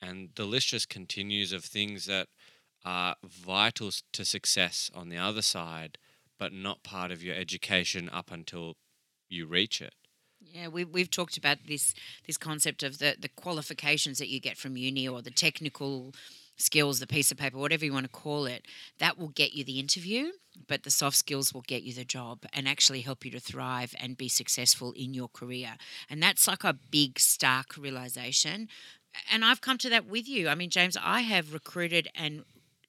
And 0.02 0.30
the 0.36 0.46
list 0.46 0.70
just 0.70 0.90
continues 0.90 1.52
of 1.54 1.64
things 1.64 2.06
that 2.06 2.28
are 2.86 3.16
vital 3.24 3.92
to 4.14 4.26
success 4.26 4.90
on 4.94 5.10
the 5.10 5.18
other 5.18 5.42
side, 5.42 5.98
but 6.40 6.54
not 6.54 6.84
part 6.84 7.12
of 7.12 7.24
your 7.24 7.36
education 7.36 8.10
up 8.10 8.32
until 8.32 8.76
you 9.30 9.46
reach 9.46 9.82
it. 9.82 9.94
Yeah, 10.40 10.68
we, 10.68 10.86
we've 10.86 11.10
talked 11.10 11.38
about 11.38 11.58
this 11.68 11.94
this 12.26 12.38
concept 12.38 12.84
of 12.84 13.00
the, 13.00 13.16
the 13.20 13.30
qualifications 13.30 14.20
that 14.20 14.30
you 14.30 14.40
get 14.40 14.58
from 14.58 14.78
uni 14.78 15.08
or 15.08 15.22
the 15.22 15.32
technical 15.32 16.14
skills, 16.58 17.00
the 17.00 17.08
piece 17.08 17.32
of 17.32 17.38
paper, 17.38 17.58
whatever 17.58 17.86
you 17.86 17.94
want 17.94 18.06
to 18.06 18.12
call 18.12 18.46
it, 18.46 18.66
that 19.00 19.18
will 19.18 19.30
get 19.30 19.54
you 19.54 19.64
the 19.64 19.80
interview, 19.80 20.32
but 20.68 20.84
the 20.84 20.92
soft 20.92 21.16
skills 21.16 21.54
will 21.54 21.62
get 21.62 21.84
you 21.84 21.94
the 21.94 22.04
job 22.04 22.40
and 22.52 22.68
actually 22.68 23.02
help 23.02 23.24
you 23.24 23.32
to 23.32 23.40
thrive 23.40 23.94
and 24.00 24.18
be 24.18 24.28
successful 24.28 24.92
in 24.94 25.14
your 25.14 25.28
career. 25.28 25.76
And 26.10 26.22
that's 26.22 26.48
like 26.48 26.64
a 26.64 26.74
big, 26.74 27.20
stark 27.20 27.78
realization. 27.78 28.68
And 29.32 29.46
I've 29.46 29.62
come 29.62 29.78
to 29.80 29.90
that 29.90 30.08
with 30.08 30.28
you. 30.28 30.50
I 30.50 30.56
mean, 30.56 30.70
James, 30.70 30.98
I 31.02 31.22
have 31.22 31.54
recruited 31.54 32.10
and 32.16 32.44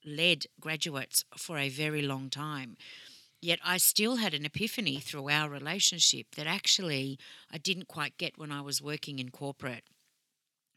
led 0.04 0.46
graduates 0.60 1.24
for 1.36 1.58
a 1.58 1.68
very 1.68 2.02
long 2.02 2.30
time. 2.30 2.76
Yet 3.40 3.60
I 3.64 3.76
still 3.76 4.16
had 4.16 4.34
an 4.34 4.44
epiphany 4.44 4.98
through 4.98 5.30
our 5.30 5.48
relationship 5.48 6.34
that 6.36 6.46
actually 6.46 7.18
I 7.52 7.58
didn't 7.58 7.86
quite 7.86 8.18
get 8.18 8.36
when 8.36 8.50
I 8.50 8.62
was 8.62 8.82
working 8.82 9.18
in 9.20 9.28
corporate. 9.28 9.84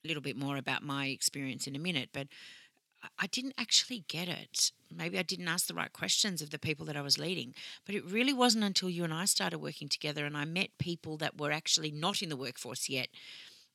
A 0.03 0.07
little 0.07 0.21
bit 0.21 0.37
more 0.37 0.57
about 0.57 0.83
my 0.83 1.07
experience 1.07 1.65
in 1.67 1.75
a 1.75 1.79
minute, 1.79 2.09
but 2.13 2.27
I 3.19 3.27
didn't 3.27 3.55
actually 3.57 4.03
get 4.07 4.27
it. 4.27 4.71
Maybe 4.95 5.17
I 5.17 5.23
didn't 5.23 5.47
ask 5.47 5.67
the 5.67 5.73
right 5.73 5.91
questions 5.91 6.41
of 6.41 6.51
the 6.51 6.59
people 6.59 6.85
that 6.85 6.97
I 6.97 7.01
was 7.01 7.17
leading. 7.17 7.53
But 7.85 7.95
it 7.95 8.05
really 8.05 8.33
wasn't 8.33 8.63
until 8.63 8.89
you 8.89 9.03
and 9.03 9.13
I 9.13 9.25
started 9.25 9.59
working 9.59 9.89
together 9.89 10.25
and 10.25 10.37
I 10.37 10.45
met 10.45 10.77
people 10.77 11.17
that 11.17 11.39
were 11.39 11.51
actually 11.51 11.91
not 11.91 12.21
in 12.21 12.29
the 12.29 12.37
workforce 12.37 12.89
yet 12.89 13.09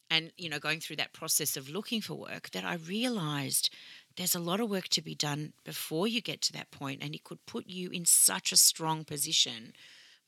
and 0.09 0.31
you 0.37 0.49
know 0.49 0.61
going 0.61 0.79
through 0.79 0.95
that 0.95 1.13
process 1.13 1.57
of 1.57 1.69
looking 1.69 2.01
for 2.01 2.15
work 2.15 2.51
that 2.51 2.65
I 2.65 2.75
realized 2.75 3.71
there's 4.17 4.35
a 4.35 4.41
lot 4.41 4.61
of 4.61 4.71
work 4.71 4.89
to 4.89 5.03
be 5.03 5.15
done 5.15 5.53
before 5.65 6.09
you 6.09 6.21
get 6.21 6.41
to 6.43 6.53
that 6.55 6.71
point, 6.71 7.03
and 7.03 7.15
it 7.15 7.25
could 7.25 7.45
put 7.47 7.67
you 7.67 7.91
in 7.91 8.05
such 8.07 8.51
a 8.51 8.57
strong 8.57 9.05
position, 9.05 9.75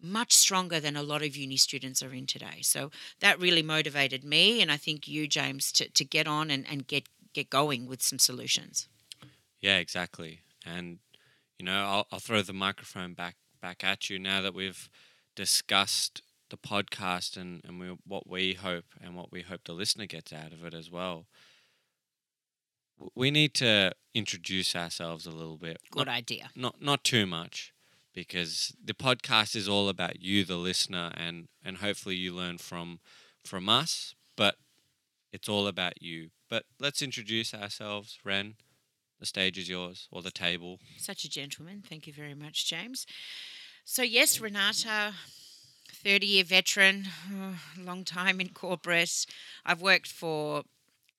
much 0.01 0.33
stronger 0.33 0.79
than 0.79 0.97
a 0.97 1.03
lot 1.03 1.23
of 1.23 1.37
uni 1.37 1.57
students 1.57 2.03
are 2.03 2.13
in 2.13 2.27
today. 2.27 2.61
So 2.61 2.91
that 3.21 3.41
really 3.41 3.63
motivated 3.63 4.25
me, 4.25 4.61
and 4.61 4.71
I 4.71 4.77
think 4.77 5.09
you, 5.09 5.27
James, 5.27 5.73
to, 5.73 5.89
to 5.89 6.05
get 6.05 6.27
on 6.27 6.51
and, 6.51 6.67
and 6.71 6.87
get 6.87 7.05
get 7.39 7.51
going 7.51 7.87
with 7.87 8.03
some 8.03 8.19
solutions. 8.19 8.89
Yeah, 9.61 9.79
exactly. 9.79 10.41
And 10.65 10.99
you 11.59 11.65
know, 11.65 11.85
I'll, 11.85 12.07
I'll 12.13 12.19
throw 12.21 12.43
the 12.43 12.53
microphone 12.53 13.15
back 13.15 13.37
back 13.61 13.83
at 13.83 14.09
you 14.09 14.19
now 14.19 14.41
that 14.43 14.55
we've 14.55 14.89
discussed 15.35 16.23
the 16.51 16.57
podcast 16.57 17.37
and, 17.37 17.61
and 17.65 17.79
we, 17.79 17.97
what 18.07 18.29
we 18.29 18.55
hope 18.55 18.87
and 19.01 19.15
what 19.15 19.31
we 19.31 19.43
hope 19.43 19.63
the 19.65 19.73
listener 19.73 20.07
gets 20.07 20.33
out 20.33 20.53
of 20.53 20.65
it 20.65 20.73
as 20.73 20.91
well 20.91 21.27
we 23.15 23.31
need 23.31 23.55
to 23.55 23.93
introduce 24.15 24.75
ourselves 24.75 25.27
a 25.27 25.31
little 25.31 25.57
bit. 25.57 25.79
Good 25.91 26.07
not, 26.07 26.09
idea. 26.09 26.51
Not 26.55 26.81
not 26.81 27.05
too 27.05 27.27
much, 27.27 27.73
because 28.15 28.75
the 28.83 28.95
podcast 28.95 29.55
is 29.55 29.69
all 29.69 29.89
about 29.89 30.21
you, 30.21 30.45
the 30.45 30.57
listener, 30.57 31.13
and 31.17 31.49
and 31.65 31.79
hopefully 31.79 32.17
you 32.17 32.35
learn 32.35 32.59
from 32.59 33.01
from 33.45 33.69
us. 33.69 34.15
But 34.37 34.57
it's 35.33 35.49
all 35.49 35.67
about 35.67 36.03
you. 36.03 36.31
But 36.49 36.65
let's 36.79 37.03
introduce 37.03 37.55
ourselves, 37.55 38.19
Ren. 38.25 38.55
The 39.21 39.27
stage 39.27 39.59
is 39.59 39.69
yours, 39.69 40.09
or 40.13 40.23
the 40.23 40.31
table. 40.31 40.79
Such 40.97 41.25
a 41.25 41.29
gentleman. 41.31 41.83
Thank 41.87 42.07
you 42.07 42.13
very 42.13 42.35
much, 42.35 42.67
James. 42.67 43.05
So 43.85 44.03
yes, 44.03 44.41
Renata, 44.41 45.15
30 45.93 46.27
year 46.27 46.45
veteran, 46.45 47.09
long 47.79 48.05
time 48.05 48.41
in 48.41 48.51
corporate. 48.51 49.27
I've 49.67 49.83
worked 49.83 50.13
for 50.13 50.63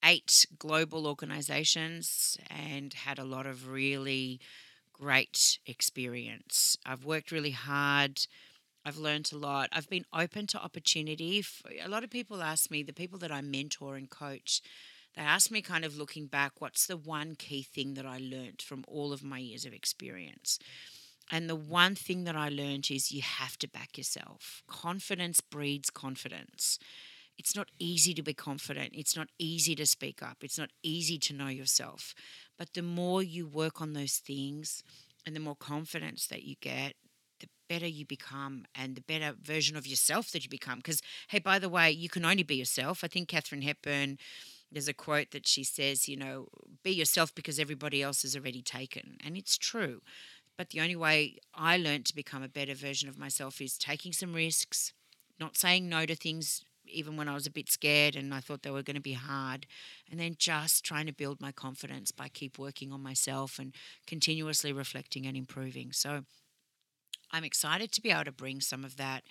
eight 0.03 0.45
global 0.57 1.05
organizations 1.07 2.37
and 2.49 2.93
had 2.93 3.19
a 3.19 3.25
lot 3.25 3.45
of 3.45 3.69
really 3.69 4.39
great 4.93 5.59
experience. 5.65 6.77
I've 6.85 7.03
worked 7.05 7.31
really 7.31 7.51
hard. 7.51 8.21
I've 8.89 8.97
learned 8.97 9.29
a 9.31 9.37
lot. 9.37 9.69
I've 9.71 9.89
been 9.89 10.05
open 10.11 10.47
to 10.47 10.61
opportunity. 10.61 11.45
A 11.83 11.87
lot 11.87 12.03
of 12.03 12.09
people 12.09 12.41
ask 12.41 12.71
me, 12.71 12.81
the 12.81 12.91
people 12.91 13.19
that 13.19 13.31
I 13.31 13.41
mentor 13.41 13.95
and 13.95 14.09
coach, 14.09 14.61
they 15.15 15.21
ask 15.21 15.51
me 15.51 15.61
kind 15.61 15.85
of 15.85 15.95
looking 15.95 16.25
back, 16.25 16.53
what's 16.57 16.87
the 16.87 16.97
one 16.97 17.35
key 17.35 17.61
thing 17.61 17.93
that 17.93 18.05
I 18.05 18.17
learned 18.17 18.63
from 18.63 18.83
all 18.87 19.13
of 19.13 19.23
my 19.23 19.37
years 19.37 19.65
of 19.65 19.73
experience? 19.73 20.57
And 21.31 21.47
the 21.47 21.55
one 21.55 21.93
thing 21.93 22.23
that 22.23 22.35
I 22.35 22.49
learned 22.49 22.89
is 22.89 23.11
you 23.11 23.21
have 23.21 23.59
to 23.59 23.67
back 23.67 23.95
yourself. 23.95 24.63
Confidence 24.67 25.39
breeds 25.39 25.91
confidence 25.91 26.79
it's 27.39 27.55
not 27.55 27.69
easy 27.79 28.13
to 28.15 28.21
be 28.21 28.33
confident. 28.33 28.89
It's 28.93 29.15
not 29.15 29.29
easy 29.39 29.73
to 29.75 29.85
speak 29.85 30.21
up. 30.21 30.39
It's 30.41 30.57
not 30.57 30.71
easy 30.83 31.17
to 31.19 31.33
know 31.33 31.47
yourself. 31.47 32.13
But 32.57 32.73
the 32.73 32.81
more 32.81 33.23
you 33.23 33.47
work 33.47 33.79
on 33.81 33.93
those 33.93 34.17
things 34.17 34.83
and 35.25 35.33
the 35.33 35.39
more 35.39 35.55
confidence 35.55 36.27
that 36.27 36.43
you 36.43 36.57
get, 36.59 36.95
better 37.69 37.87
you 37.87 38.05
become 38.05 38.65
and 38.75 38.95
the 38.95 39.01
better 39.01 39.33
version 39.41 39.77
of 39.77 39.87
yourself 39.87 40.31
that 40.31 40.43
you 40.43 40.49
become. 40.49 40.79
Because, 40.79 41.01
hey, 41.29 41.39
by 41.39 41.59
the 41.59 41.69
way, 41.69 41.91
you 41.91 42.09
can 42.09 42.25
only 42.25 42.43
be 42.43 42.55
yourself. 42.55 43.03
I 43.03 43.07
think 43.07 43.29
Katharine 43.29 43.61
Hepburn, 43.61 44.17
there's 44.71 44.87
a 44.87 44.93
quote 44.93 45.31
that 45.31 45.47
she 45.47 45.63
says, 45.63 46.09
you 46.09 46.17
know, 46.17 46.47
be 46.83 46.91
yourself 46.91 47.33
because 47.33 47.59
everybody 47.59 48.01
else 48.01 48.25
is 48.25 48.35
already 48.35 48.61
taken. 48.61 49.17
And 49.25 49.37
it's 49.37 49.57
true. 49.57 50.01
But 50.57 50.71
the 50.71 50.81
only 50.81 50.97
way 50.97 51.37
I 51.55 51.77
learned 51.77 52.05
to 52.07 52.15
become 52.15 52.43
a 52.43 52.49
better 52.49 52.73
version 52.73 53.07
of 53.07 53.17
myself 53.17 53.61
is 53.61 53.77
taking 53.77 54.11
some 54.11 54.33
risks, 54.33 54.91
not 55.39 55.55
saying 55.55 55.87
no 55.87 56.05
to 56.05 56.15
things 56.15 56.65
even 56.91 57.17
when 57.17 57.27
I 57.27 57.33
was 57.33 57.45
a 57.45 57.51
bit 57.51 57.71
scared 57.71 58.15
and 58.15 58.33
I 58.33 58.39
thought 58.39 58.63
they 58.63 58.71
were 58.71 58.83
going 58.83 58.95
to 58.95 59.01
be 59.01 59.13
hard. 59.13 59.65
And 60.09 60.19
then 60.19 60.35
just 60.37 60.83
trying 60.83 61.05
to 61.05 61.13
build 61.13 61.39
my 61.39 61.51
confidence 61.51 62.11
by 62.11 62.29
keep 62.29 62.57
working 62.57 62.91
on 62.91 63.01
myself 63.01 63.59
and 63.59 63.73
continuously 64.07 64.73
reflecting 64.73 65.25
and 65.25 65.37
improving. 65.37 65.91
So 65.91 66.25
I'm 67.31 67.43
excited 67.43 67.91
to 67.93 68.01
be 68.01 68.11
able 68.11 68.25
to 68.25 68.31
bring 68.31 68.61
some 68.61 68.83
of 68.83 68.97
that 68.97 69.23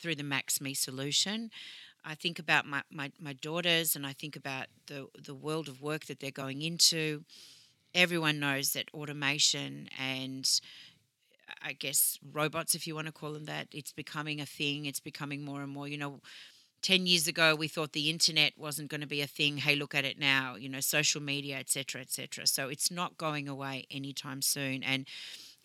through 0.00 0.16
the 0.16 0.22
Max 0.22 0.60
Me 0.60 0.74
solution. 0.74 1.50
I 2.04 2.14
think 2.14 2.38
about 2.38 2.66
my, 2.66 2.82
my, 2.90 3.10
my 3.18 3.32
daughters 3.32 3.96
and 3.96 4.06
I 4.06 4.12
think 4.12 4.36
about 4.36 4.66
the, 4.86 5.08
the 5.22 5.34
world 5.34 5.68
of 5.68 5.80
work 5.80 6.06
that 6.06 6.20
they're 6.20 6.30
going 6.30 6.62
into. 6.62 7.24
Everyone 7.94 8.38
knows 8.40 8.72
that 8.72 8.90
automation 8.92 9.88
and 9.98 10.48
I 11.62 11.72
guess 11.72 12.18
robots, 12.32 12.74
if 12.74 12.86
you 12.86 12.94
want 12.94 13.06
to 13.06 13.12
call 13.12 13.32
them 13.32 13.44
that, 13.46 13.68
it's 13.70 13.92
becoming 13.92 14.40
a 14.40 14.46
thing. 14.46 14.86
It's 14.86 15.00
becoming 15.00 15.44
more 15.44 15.62
and 15.62 15.70
more. 15.70 15.88
You 15.88 15.98
know, 15.98 16.20
10 16.82 17.06
years 17.06 17.26
ago 17.26 17.54
we 17.54 17.66
thought 17.66 17.92
the 17.92 18.10
internet 18.10 18.52
wasn't 18.58 18.90
going 18.90 19.00
to 19.00 19.06
be 19.06 19.22
a 19.22 19.26
thing 19.26 19.56
hey 19.56 19.74
look 19.74 19.94
at 19.94 20.04
it 20.04 20.18
now 20.18 20.54
you 20.54 20.68
know 20.68 20.80
social 20.80 21.22
media 21.22 21.56
etc 21.56 22.02
etc 22.02 22.46
so 22.46 22.68
it's 22.68 22.90
not 22.90 23.16
going 23.16 23.48
away 23.48 23.86
anytime 23.90 24.42
soon 24.42 24.82
and 24.82 25.06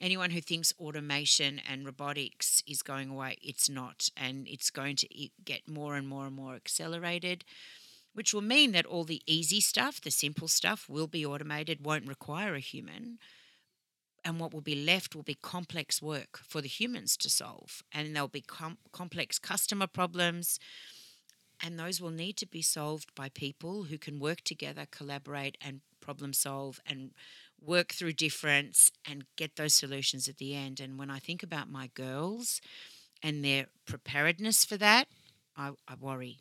anyone 0.01 0.31
who 0.31 0.41
thinks 0.41 0.73
automation 0.79 1.59
and 1.69 1.85
robotics 1.85 2.63
is 2.67 2.81
going 2.81 3.09
away 3.09 3.37
it's 3.41 3.69
not. 3.69 4.09
And 4.15 4.47
it's 4.47 4.69
going 4.69 4.95
to 4.97 5.07
get 5.43 5.67
more 5.69 5.95
and 5.95 6.07
more 6.07 6.25
and 6.25 6.35
more 6.35 6.55
accelerated 6.55 7.43
which 8.13 8.33
will 8.33 8.41
mean 8.41 8.71
that 8.71 8.85
all 8.85 9.03
the 9.03 9.21
easy 9.25 9.61
stuff 9.61 10.01
the 10.01 10.11
simple 10.11 10.47
stuff 10.47 10.89
will 10.89 11.07
be 11.07 11.25
automated 11.25 11.85
won't 11.85 12.07
require 12.07 12.55
a 12.55 12.59
human. 12.59 13.17
And 14.25 14.39
what 14.39 14.53
will 14.53 14.61
be 14.61 14.75
left 14.75 15.15
will 15.15 15.23
be 15.23 15.35
complex 15.35 16.01
work 16.01 16.39
for 16.43 16.59
the 16.59 16.67
humans 16.67 17.15
to 17.17 17.29
solve. 17.29 17.81
And 17.93 18.13
there'll 18.13 18.27
be 18.27 18.41
com- 18.41 18.77
complex 18.91 19.39
customer 19.39 19.87
problems. 19.87 20.59
And 21.63 21.79
those 21.79 22.01
will 22.01 22.09
need 22.09 22.35
to 22.37 22.45
be 22.45 22.61
solved 22.61 23.15
by 23.15 23.29
people 23.29 23.83
who 23.83 23.97
can 23.97 24.19
work 24.19 24.41
together, 24.41 24.85
collaborate, 24.91 25.57
and 25.61 25.79
problem 26.01 26.33
solve 26.33 26.79
and 26.85 27.11
work 27.65 27.93
through 27.93 28.13
difference 28.13 28.91
and 29.05 29.25
get 29.35 29.55
those 29.55 29.73
solutions 29.75 30.27
at 30.27 30.37
the 30.37 30.55
end. 30.55 30.79
And 30.79 30.97
when 30.97 31.09
I 31.09 31.19
think 31.19 31.43
about 31.43 31.69
my 31.69 31.87
girls 31.93 32.61
and 33.21 33.43
their 33.43 33.67
preparedness 33.85 34.65
for 34.65 34.77
that, 34.77 35.07
I, 35.57 35.71
I 35.87 35.95
worry. 35.99 36.39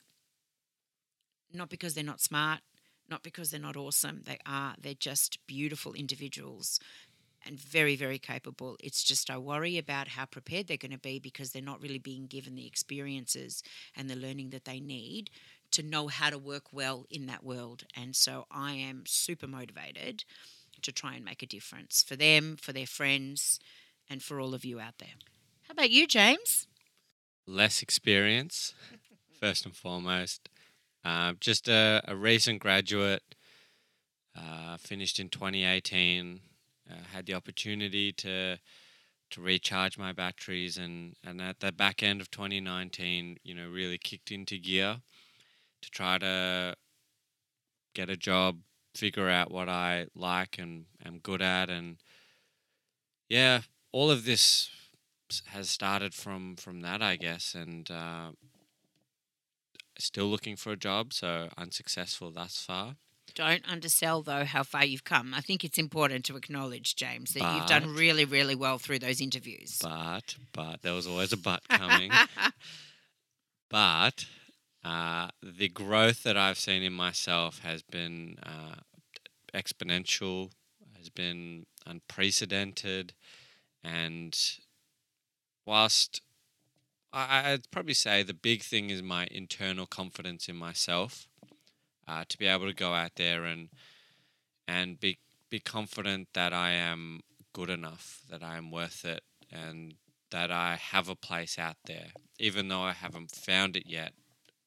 Not 1.52 1.70
because 1.70 1.94
they're 1.94 2.04
not 2.04 2.20
smart, 2.20 2.60
not 3.08 3.22
because 3.22 3.50
they're 3.50 3.60
not 3.60 3.76
awesome. 3.76 4.22
They 4.24 4.38
are. 4.46 4.74
They're 4.80 4.94
just 4.94 5.38
beautiful 5.46 5.94
individuals 5.94 6.78
and 7.46 7.58
very, 7.58 7.96
very 7.96 8.18
capable. 8.18 8.76
It's 8.82 9.02
just 9.02 9.30
I 9.30 9.38
worry 9.38 9.78
about 9.78 10.08
how 10.08 10.26
prepared 10.26 10.66
they're 10.66 10.76
going 10.76 10.92
to 10.92 10.98
be 10.98 11.18
because 11.18 11.52
they're 11.52 11.62
not 11.62 11.80
really 11.80 11.98
being 11.98 12.26
given 12.26 12.54
the 12.54 12.66
experiences 12.66 13.62
and 13.96 14.10
the 14.10 14.16
learning 14.16 14.50
that 14.50 14.64
they 14.64 14.80
need 14.80 15.30
to 15.70 15.82
know 15.82 16.08
how 16.08 16.30
to 16.30 16.38
work 16.38 16.72
well 16.72 17.06
in 17.10 17.26
that 17.26 17.44
world. 17.44 17.84
And 17.96 18.14
so 18.16 18.46
I 18.50 18.72
am 18.72 19.04
super 19.06 19.46
motivated 19.46 20.24
to 20.82 20.92
try 20.92 21.14
and 21.14 21.24
make 21.24 21.42
a 21.42 21.46
difference 21.46 22.02
for 22.02 22.16
them, 22.16 22.56
for 22.56 22.72
their 22.72 22.86
friends, 22.86 23.58
and 24.08 24.22
for 24.22 24.40
all 24.40 24.54
of 24.54 24.64
you 24.64 24.80
out 24.80 24.98
there. 24.98 25.14
How 25.62 25.72
about 25.72 25.90
you, 25.90 26.06
James? 26.06 26.66
Less 27.46 27.82
experience, 27.82 28.74
first 29.40 29.64
and 29.64 29.74
foremost. 29.74 30.48
Uh, 31.04 31.34
just 31.40 31.68
a, 31.68 32.02
a 32.06 32.14
recent 32.14 32.60
graduate, 32.60 33.22
uh, 34.36 34.76
finished 34.76 35.18
in 35.18 35.28
2018 35.28 36.40
uh, 36.90 36.94
had 37.12 37.26
the 37.26 37.34
opportunity 37.34 38.12
to 38.12 38.58
to 39.30 39.40
recharge 39.42 39.98
my 39.98 40.12
batteries 40.12 40.78
and 40.78 41.14
and 41.24 41.40
at 41.40 41.60
the 41.60 41.72
back 41.72 42.02
end 42.02 42.20
of 42.20 42.30
2019 42.30 43.38
you 43.42 43.54
know 43.54 43.68
really 43.68 43.98
kicked 43.98 44.30
into 44.30 44.58
gear 44.58 44.98
to 45.82 45.90
try 45.90 46.18
to 46.18 46.74
get 47.94 48.08
a 48.08 48.16
job 48.16 48.58
figure 48.98 49.28
out 49.28 49.50
what 49.50 49.68
I 49.68 50.06
like 50.14 50.58
and 50.58 50.86
am 51.04 51.18
good 51.18 51.40
at 51.40 51.70
and 51.70 51.98
yeah 53.28 53.60
all 53.92 54.10
of 54.10 54.24
this 54.24 54.70
has 55.46 55.70
started 55.70 56.14
from 56.14 56.56
from 56.56 56.80
that 56.80 57.00
I 57.00 57.16
guess 57.16 57.54
and 57.54 57.88
uh, 57.90 58.30
still 59.98 60.26
looking 60.26 60.56
for 60.56 60.72
a 60.72 60.76
job 60.76 61.12
so 61.12 61.48
unsuccessful 61.56 62.30
thus 62.30 62.60
far 62.66 62.96
don't 63.34 63.70
undersell, 63.70 64.22
though, 64.22 64.44
how 64.44 64.62
far 64.62 64.84
you've 64.84 65.04
come. 65.04 65.32
I 65.32 65.40
think 65.40 65.64
it's 65.64 65.78
important 65.78 66.24
to 66.24 66.36
acknowledge, 66.36 66.96
James, 66.96 67.34
that 67.34 67.40
but, 67.40 67.54
you've 67.54 67.66
done 67.66 67.94
really, 67.94 68.24
really 68.24 68.54
well 68.54 68.78
through 68.78 68.98
those 68.98 69.20
interviews. 69.20 69.78
But, 69.80 70.34
but, 70.52 70.82
there 70.82 70.92
was 70.92 71.06
always 71.06 71.32
a 71.32 71.36
but 71.36 71.62
coming. 71.68 72.10
but 73.70 74.24
uh, 74.84 75.28
the 75.42 75.68
growth 75.68 76.22
that 76.24 76.36
I've 76.36 76.58
seen 76.58 76.82
in 76.82 76.92
myself 76.92 77.60
has 77.60 77.82
been 77.82 78.38
uh, 78.42 78.76
exponential, 79.54 80.50
has 80.96 81.08
been 81.08 81.66
unprecedented. 81.86 83.14
And 83.82 84.38
whilst 85.64 86.20
I, 87.12 87.52
I'd 87.52 87.70
probably 87.70 87.94
say 87.94 88.22
the 88.22 88.34
big 88.34 88.62
thing 88.62 88.90
is 88.90 89.02
my 89.02 89.26
internal 89.30 89.86
confidence 89.86 90.48
in 90.48 90.56
myself 90.56 91.26
uh, 92.06 92.24
to 92.28 92.38
be 92.38 92.46
able 92.46 92.66
to 92.66 92.74
go 92.74 92.94
out 92.94 93.12
there 93.16 93.44
and 93.44 93.68
and 94.66 95.00
be 95.00 95.18
be 95.50 95.60
confident 95.60 96.28
that 96.34 96.52
I 96.52 96.72
am 96.72 97.20
good 97.54 97.70
enough, 97.70 98.20
that 98.28 98.42
I 98.42 98.58
am 98.58 98.70
worth 98.70 99.04
it, 99.04 99.22
and 99.50 99.94
that 100.30 100.50
I 100.50 100.76
have 100.76 101.08
a 101.08 101.16
place 101.16 101.58
out 101.58 101.76
there, 101.86 102.08
even 102.38 102.68
though 102.68 102.82
I 102.82 102.92
haven't 102.92 103.30
found 103.30 103.76
it 103.76 103.86
yet. 103.86 104.12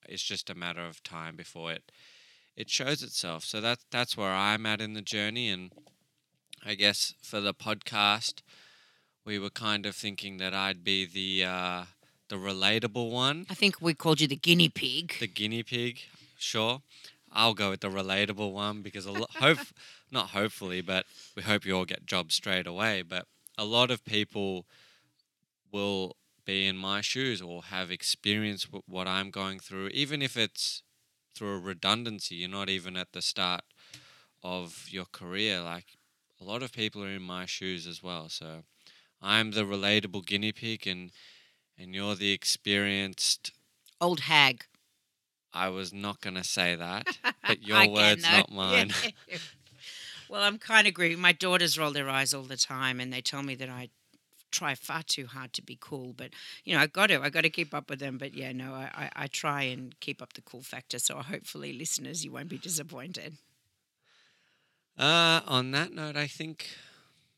It's 0.09 0.23
just 0.23 0.49
a 0.49 0.55
matter 0.55 0.83
of 0.83 1.03
time 1.03 1.35
before 1.35 1.71
it 1.71 1.91
it 2.55 2.69
shows 2.69 3.01
itself. 3.03 3.43
So 3.43 3.61
that's 3.61 3.85
that's 3.91 4.17
where 4.17 4.33
I'm 4.33 4.65
at 4.65 4.81
in 4.81 4.93
the 4.93 5.01
journey, 5.01 5.49
and 5.49 5.71
I 6.65 6.75
guess 6.75 7.13
for 7.21 7.39
the 7.41 7.53
podcast, 7.53 8.41
we 9.25 9.39
were 9.39 9.49
kind 9.49 9.85
of 9.85 9.95
thinking 9.95 10.37
that 10.37 10.53
I'd 10.53 10.83
be 10.83 11.05
the 11.05 11.47
uh, 11.47 11.83
the 12.29 12.35
relatable 12.35 13.11
one. 13.11 13.45
I 13.49 13.53
think 13.53 13.81
we 13.81 13.93
called 13.93 14.21
you 14.21 14.27
the 14.27 14.35
guinea 14.35 14.69
pig. 14.69 15.15
The 15.19 15.27
guinea 15.27 15.63
pig, 15.63 15.99
sure. 16.37 16.81
I'll 17.33 17.53
go 17.53 17.69
with 17.69 17.79
the 17.79 17.89
relatable 17.89 18.51
one 18.51 18.81
because 18.81 19.05
a 19.05 19.11
lot, 19.11 19.29
hope, 19.35 19.59
not 20.11 20.29
hopefully, 20.29 20.81
but 20.81 21.05
we 21.35 21.43
hope 21.43 21.65
you 21.65 21.75
all 21.75 21.85
get 21.85 22.05
jobs 22.05 22.35
straight 22.35 22.67
away. 22.67 23.03
But 23.03 23.25
a 23.57 23.63
lot 23.65 23.89
of 23.89 24.03
people 24.03 24.65
will 25.71 26.17
be 26.45 26.67
in 26.67 26.75
my 26.75 27.01
shoes 27.01 27.41
or 27.41 27.63
have 27.63 27.91
experienced 27.91 28.67
what 28.85 29.07
I'm 29.07 29.29
going 29.29 29.59
through, 29.59 29.87
even 29.89 30.21
if 30.21 30.35
it's 30.35 30.83
through 31.33 31.55
a 31.55 31.59
redundancy. 31.59 32.35
You're 32.35 32.49
not 32.49 32.69
even 32.69 32.95
at 32.95 33.13
the 33.13 33.21
start 33.21 33.61
of 34.43 34.87
your 34.89 35.05
career. 35.05 35.61
Like 35.61 35.97
a 36.39 36.43
lot 36.43 36.63
of 36.63 36.71
people 36.71 37.03
are 37.03 37.09
in 37.09 37.21
my 37.21 37.45
shoes 37.45 37.87
as 37.87 38.01
well. 38.01 38.29
So 38.29 38.63
I'm 39.21 39.51
the 39.51 39.63
relatable 39.63 40.25
guinea 40.25 40.51
pig, 40.51 40.87
and 40.87 41.11
and 41.77 41.93
you're 41.93 42.15
the 42.15 42.31
experienced 42.31 43.51
old 43.99 44.21
hag. 44.21 44.65
I 45.53 45.69
was 45.69 45.91
not 45.93 46.21
going 46.21 46.35
to 46.35 46.43
say 46.43 46.75
that, 46.75 47.07
but 47.45 47.61
your 47.67 47.89
words, 47.89 48.23
not 48.23 48.51
mine. 48.51 48.91
well, 50.29 50.41
I'm 50.41 50.57
kind 50.57 50.87
of 50.87 50.91
agree. 50.91 51.15
My 51.15 51.33
daughters 51.33 51.77
roll 51.77 51.91
their 51.91 52.09
eyes 52.09 52.33
all 52.33 52.43
the 52.43 52.57
time, 52.57 52.99
and 52.99 53.11
they 53.11 53.21
tell 53.21 53.43
me 53.43 53.55
that 53.55 53.69
I 53.69 53.89
try 54.51 54.75
far 54.75 55.03
too 55.03 55.27
hard 55.27 55.53
to 55.53 55.61
be 55.61 55.77
cool. 55.79 56.13
But 56.15 56.31
you 56.63 56.75
know, 56.75 56.81
I 56.81 56.87
got 56.87 57.07
to, 57.07 57.21
I 57.21 57.29
got 57.29 57.41
to 57.41 57.49
keep 57.49 57.73
up 57.73 57.89
with 57.89 57.99
them. 57.99 58.17
But 58.17 58.33
yeah, 58.33 58.51
no, 58.51 58.73
I, 58.73 58.89
I, 58.93 59.23
I 59.23 59.27
try 59.27 59.63
and 59.63 59.99
keep 59.99 60.21
up 60.21 60.33
the 60.33 60.41
cool 60.41 60.61
factor. 60.61 60.99
So 60.99 61.17
hopefully, 61.17 61.73
listeners, 61.73 62.23
you 62.23 62.31
won't 62.31 62.49
be 62.49 62.57
disappointed. 62.57 63.37
Uh, 64.97 65.41
on 65.47 65.71
that 65.71 65.93
note, 65.93 66.15
I 66.15 66.27
think, 66.27 66.67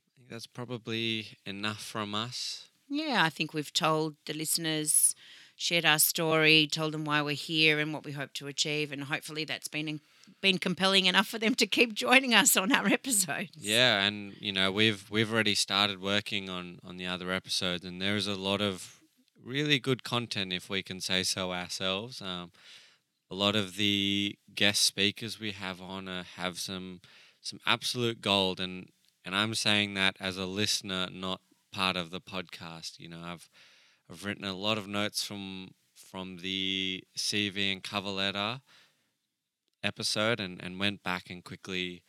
I 0.07 0.11
think 0.17 0.29
that's 0.29 0.47
probably 0.47 1.37
enough 1.45 1.81
from 1.81 2.15
us. 2.15 2.67
Yeah, 2.89 3.23
I 3.23 3.29
think 3.29 3.53
we've 3.53 3.73
told 3.73 4.15
the 4.25 4.33
listeners 4.33 5.15
shared 5.55 5.85
our 5.85 5.99
story, 5.99 6.67
told 6.67 6.93
them 6.93 7.05
why 7.05 7.21
we're 7.21 7.35
here 7.35 7.79
and 7.79 7.93
what 7.93 8.05
we 8.05 8.11
hope 8.11 8.33
to 8.33 8.47
achieve, 8.47 8.91
and 8.91 9.03
hopefully 9.03 9.45
that's 9.45 9.67
been 9.67 10.01
been 10.41 10.57
compelling 10.57 11.05
enough 11.05 11.27
for 11.27 11.39
them 11.39 11.55
to 11.55 11.67
keep 11.67 11.93
joining 11.93 12.33
us 12.33 12.57
on 12.57 12.71
our 12.71 12.87
episodes. 12.87 13.51
Yeah, 13.55 14.01
and 14.01 14.35
you 14.39 14.51
know 14.51 14.71
we've 14.71 15.09
we've 15.09 15.31
already 15.31 15.55
started 15.55 16.01
working 16.01 16.49
on 16.49 16.79
on 16.83 16.97
the 16.97 17.07
other 17.07 17.31
episodes, 17.31 17.85
and 17.85 18.01
there 18.01 18.15
is 18.15 18.27
a 18.27 18.35
lot 18.35 18.61
of 18.61 18.99
really 19.43 19.79
good 19.79 20.03
content, 20.03 20.53
if 20.53 20.69
we 20.69 20.81
can 20.83 21.01
say 21.01 21.23
so 21.23 21.51
ourselves. 21.51 22.21
Um, 22.21 22.51
a 23.29 23.35
lot 23.35 23.55
of 23.55 23.77
the 23.77 24.37
guest 24.53 24.83
speakers 24.83 25.39
we 25.39 25.51
have 25.51 25.81
on 25.81 26.07
uh, 26.07 26.23
have 26.35 26.59
some 26.59 27.01
some 27.41 27.59
absolute 27.65 28.21
gold, 28.21 28.59
and 28.59 28.89
and 29.25 29.35
I'm 29.35 29.55
saying 29.55 29.93
that 29.95 30.15
as 30.19 30.37
a 30.37 30.45
listener, 30.45 31.07
not 31.11 31.41
part 31.71 31.97
of 31.97 32.11
the 32.11 32.21
podcast. 32.21 32.99
You 32.99 33.09
know, 33.09 33.21
I've 33.23 33.49
I've 34.09 34.25
written 34.25 34.45
a 34.45 34.53
lot 34.53 34.77
of 34.77 34.87
notes 34.87 35.23
from 35.23 35.71
from 35.95 36.37
the 36.37 37.03
CV 37.17 37.71
and 37.71 37.83
cover 37.83 38.09
letter 38.09 38.61
episode 39.83 40.39
and, 40.39 40.61
and 40.63 40.79
went 40.79 41.03
back 41.03 41.29
and 41.29 41.43
quickly 41.43 42.03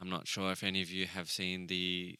I'm 0.00 0.10
not 0.10 0.28
sure 0.28 0.52
if 0.52 0.62
any 0.62 0.82
of 0.82 0.90
you 0.90 1.06
have 1.06 1.30
seen 1.30 1.66
the 1.66 2.18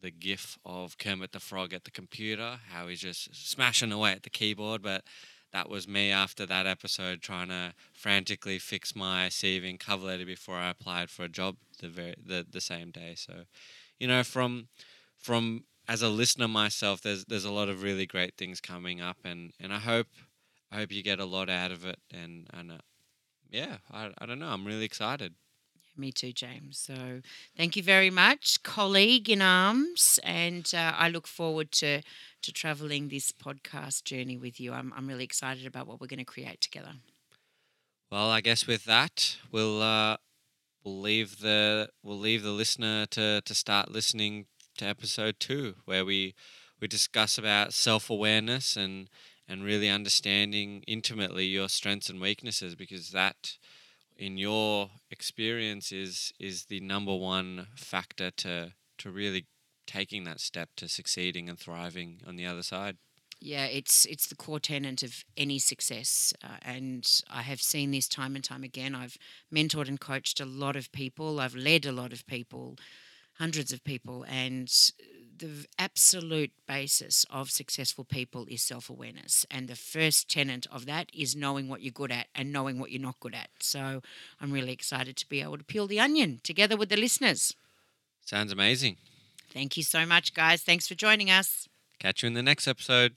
the 0.00 0.10
gif 0.10 0.58
of 0.64 0.96
Kermit 0.96 1.32
the 1.32 1.40
Frog 1.40 1.74
at 1.74 1.84
the 1.84 1.90
computer, 1.90 2.60
how 2.72 2.88
he's 2.88 3.00
just 3.00 3.34
smashing 3.34 3.92
away 3.92 4.12
at 4.12 4.22
the 4.22 4.30
keyboard, 4.30 4.80
but 4.80 5.04
that 5.52 5.68
was 5.68 5.86
me 5.86 6.10
after 6.10 6.46
that 6.46 6.66
episode 6.66 7.20
trying 7.20 7.48
to 7.48 7.74
frantically 7.92 8.58
fix 8.58 8.94
my 8.94 9.26
CV 9.26 9.68
and 9.68 9.80
cover 9.80 10.06
letter 10.06 10.24
before 10.24 10.56
I 10.56 10.70
applied 10.70 11.10
for 11.10 11.24
a 11.24 11.28
job 11.28 11.56
the 11.80 11.88
very 11.88 12.14
the, 12.24 12.46
the 12.48 12.60
same 12.60 12.90
day. 12.90 13.14
So, 13.16 13.44
you 13.98 14.06
know, 14.06 14.22
from 14.22 14.68
from 15.18 15.64
as 15.88 16.02
a 16.02 16.08
listener 16.08 16.48
myself, 16.48 17.02
there's 17.02 17.24
there's 17.26 17.44
a 17.44 17.52
lot 17.52 17.68
of 17.68 17.82
really 17.82 18.06
great 18.06 18.36
things 18.36 18.60
coming 18.60 19.00
up, 19.00 19.18
and, 19.24 19.52
and 19.60 19.72
I 19.72 19.78
hope 19.78 20.06
I 20.70 20.76
hope 20.76 20.92
you 20.92 21.02
get 21.02 21.20
a 21.20 21.24
lot 21.24 21.50
out 21.50 21.72
of 21.72 21.84
it, 21.84 21.98
and 22.12 22.46
and 22.52 22.72
uh, 22.72 22.78
yeah, 23.50 23.78
I 23.90 24.10
I 24.18 24.26
don't 24.26 24.38
know, 24.38 24.48
I'm 24.48 24.66
really 24.66 24.84
excited. 24.84 25.34
Me 25.96 26.12
too, 26.12 26.32
James. 26.32 26.78
So 26.78 27.20
thank 27.56 27.76
you 27.76 27.82
very 27.82 28.10
much, 28.10 28.62
colleague 28.62 29.28
in 29.28 29.42
arms, 29.42 30.18
and 30.24 30.70
uh, 30.74 30.92
I 30.96 31.08
look 31.08 31.26
forward 31.26 31.72
to 31.72 32.02
to 32.42 32.52
traveling 32.52 33.08
this 33.08 33.32
podcast 33.32 34.04
journey 34.04 34.36
with 34.36 34.60
you. 34.60 34.72
I'm 34.72 34.92
I'm 34.96 35.06
really 35.06 35.24
excited 35.24 35.66
about 35.66 35.86
what 35.86 36.00
we're 36.00 36.06
going 36.06 36.18
to 36.18 36.24
create 36.24 36.60
together. 36.60 36.94
Well, 38.10 38.30
I 38.30 38.40
guess 38.40 38.66
with 38.66 38.84
that, 38.84 39.36
we'll 39.52 39.82
uh, 39.82 40.16
we'll 40.84 41.00
leave 41.00 41.40
the 41.40 41.90
we'll 42.02 42.18
leave 42.18 42.42
the 42.42 42.50
listener 42.52 43.06
to 43.06 43.42
to 43.44 43.54
start 43.54 43.90
listening 43.90 44.46
to 44.78 44.86
episode 44.86 45.38
two, 45.38 45.76
where 45.84 46.04
we 46.04 46.34
we 46.80 46.88
discuss 46.88 47.36
about 47.36 47.74
self 47.74 48.08
awareness 48.10 48.76
and 48.76 49.10
and 49.50 49.64
really 49.64 49.88
understanding 49.88 50.84
intimately 50.86 51.44
your 51.44 51.68
strengths 51.68 52.08
and 52.08 52.20
weaknesses, 52.20 52.76
because 52.76 53.10
that 53.10 53.58
in 54.16 54.38
your 54.38 54.90
experience 55.10 55.90
is 55.90 56.32
is 56.38 56.66
the 56.66 56.80
number 56.80 57.14
one 57.14 57.66
factor 57.74 58.30
to 58.30 58.72
to 58.98 59.10
really 59.10 59.46
taking 59.86 60.24
that 60.24 60.40
step 60.40 60.68
to 60.76 60.88
succeeding 60.88 61.48
and 61.48 61.58
thriving 61.58 62.20
on 62.26 62.36
the 62.36 62.46
other 62.46 62.62
side. 62.62 62.96
Yeah, 63.40 63.64
it's 63.64 64.04
it's 64.04 64.28
the 64.28 64.36
core 64.36 64.60
tenet 64.60 65.02
of 65.02 65.24
any 65.36 65.58
success, 65.58 66.32
uh, 66.44 66.58
and 66.62 67.04
I 67.28 67.42
have 67.42 67.62
seen 67.62 67.90
this 67.90 68.06
time 68.06 68.36
and 68.36 68.44
time 68.44 68.62
again. 68.62 68.94
I've 68.94 69.16
mentored 69.52 69.88
and 69.88 69.98
coached 69.98 70.40
a 70.40 70.44
lot 70.44 70.76
of 70.76 70.92
people. 70.92 71.40
I've 71.40 71.54
led 71.54 71.86
a 71.86 71.92
lot 71.92 72.12
of 72.12 72.26
people, 72.26 72.76
hundreds 73.38 73.72
of 73.72 73.82
people, 73.82 74.24
and 74.28 74.70
the 75.40 75.66
absolute 75.78 76.52
basis 76.68 77.26
of 77.30 77.50
successful 77.50 78.04
people 78.04 78.46
is 78.48 78.62
self 78.62 78.88
awareness. 78.88 79.44
And 79.50 79.68
the 79.68 79.74
first 79.74 80.30
tenet 80.30 80.66
of 80.70 80.86
that 80.86 81.10
is 81.12 81.34
knowing 81.34 81.68
what 81.68 81.82
you're 81.82 81.92
good 81.92 82.12
at 82.12 82.28
and 82.34 82.52
knowing 82.52 82.78
what 82.78 82.90
you're 82.92 83.02
not 83.02 83.18
good 83.20 83.34
at. 83.34 83.48
So 83.58 84.02
I'm 84.40 84.52
really 84.52 84.72
excited 84.72 85.16
to 85.16 85.28
be 85.28 85.42
able 85.42 85.58
to 85.58 85.64
peel 85.64 85.86
the 85.86 85.98
onion 86.00 86.40
together 86.44 86.76
with 86.76 86.90
the 86.90 86.96
listeners. 86.96 87.56
Sounds 88.24 88.52
amazing. 88.52 88.96
Thank 89.52 89.76
you 89.76 89.82
so 89.82 90.06
much, 90.06 90.32
guys. 90.34 90.62
Thanks 90.62 90.86
for 90.86 90.94
joining 90.94 91.30
us. 91.30 91.68
Catch 91.98 92.22
you 92.22 92.28
in 92.28 92.34
the 92.34 92.42
next 92.42 92.68
episode. 92.68 93.14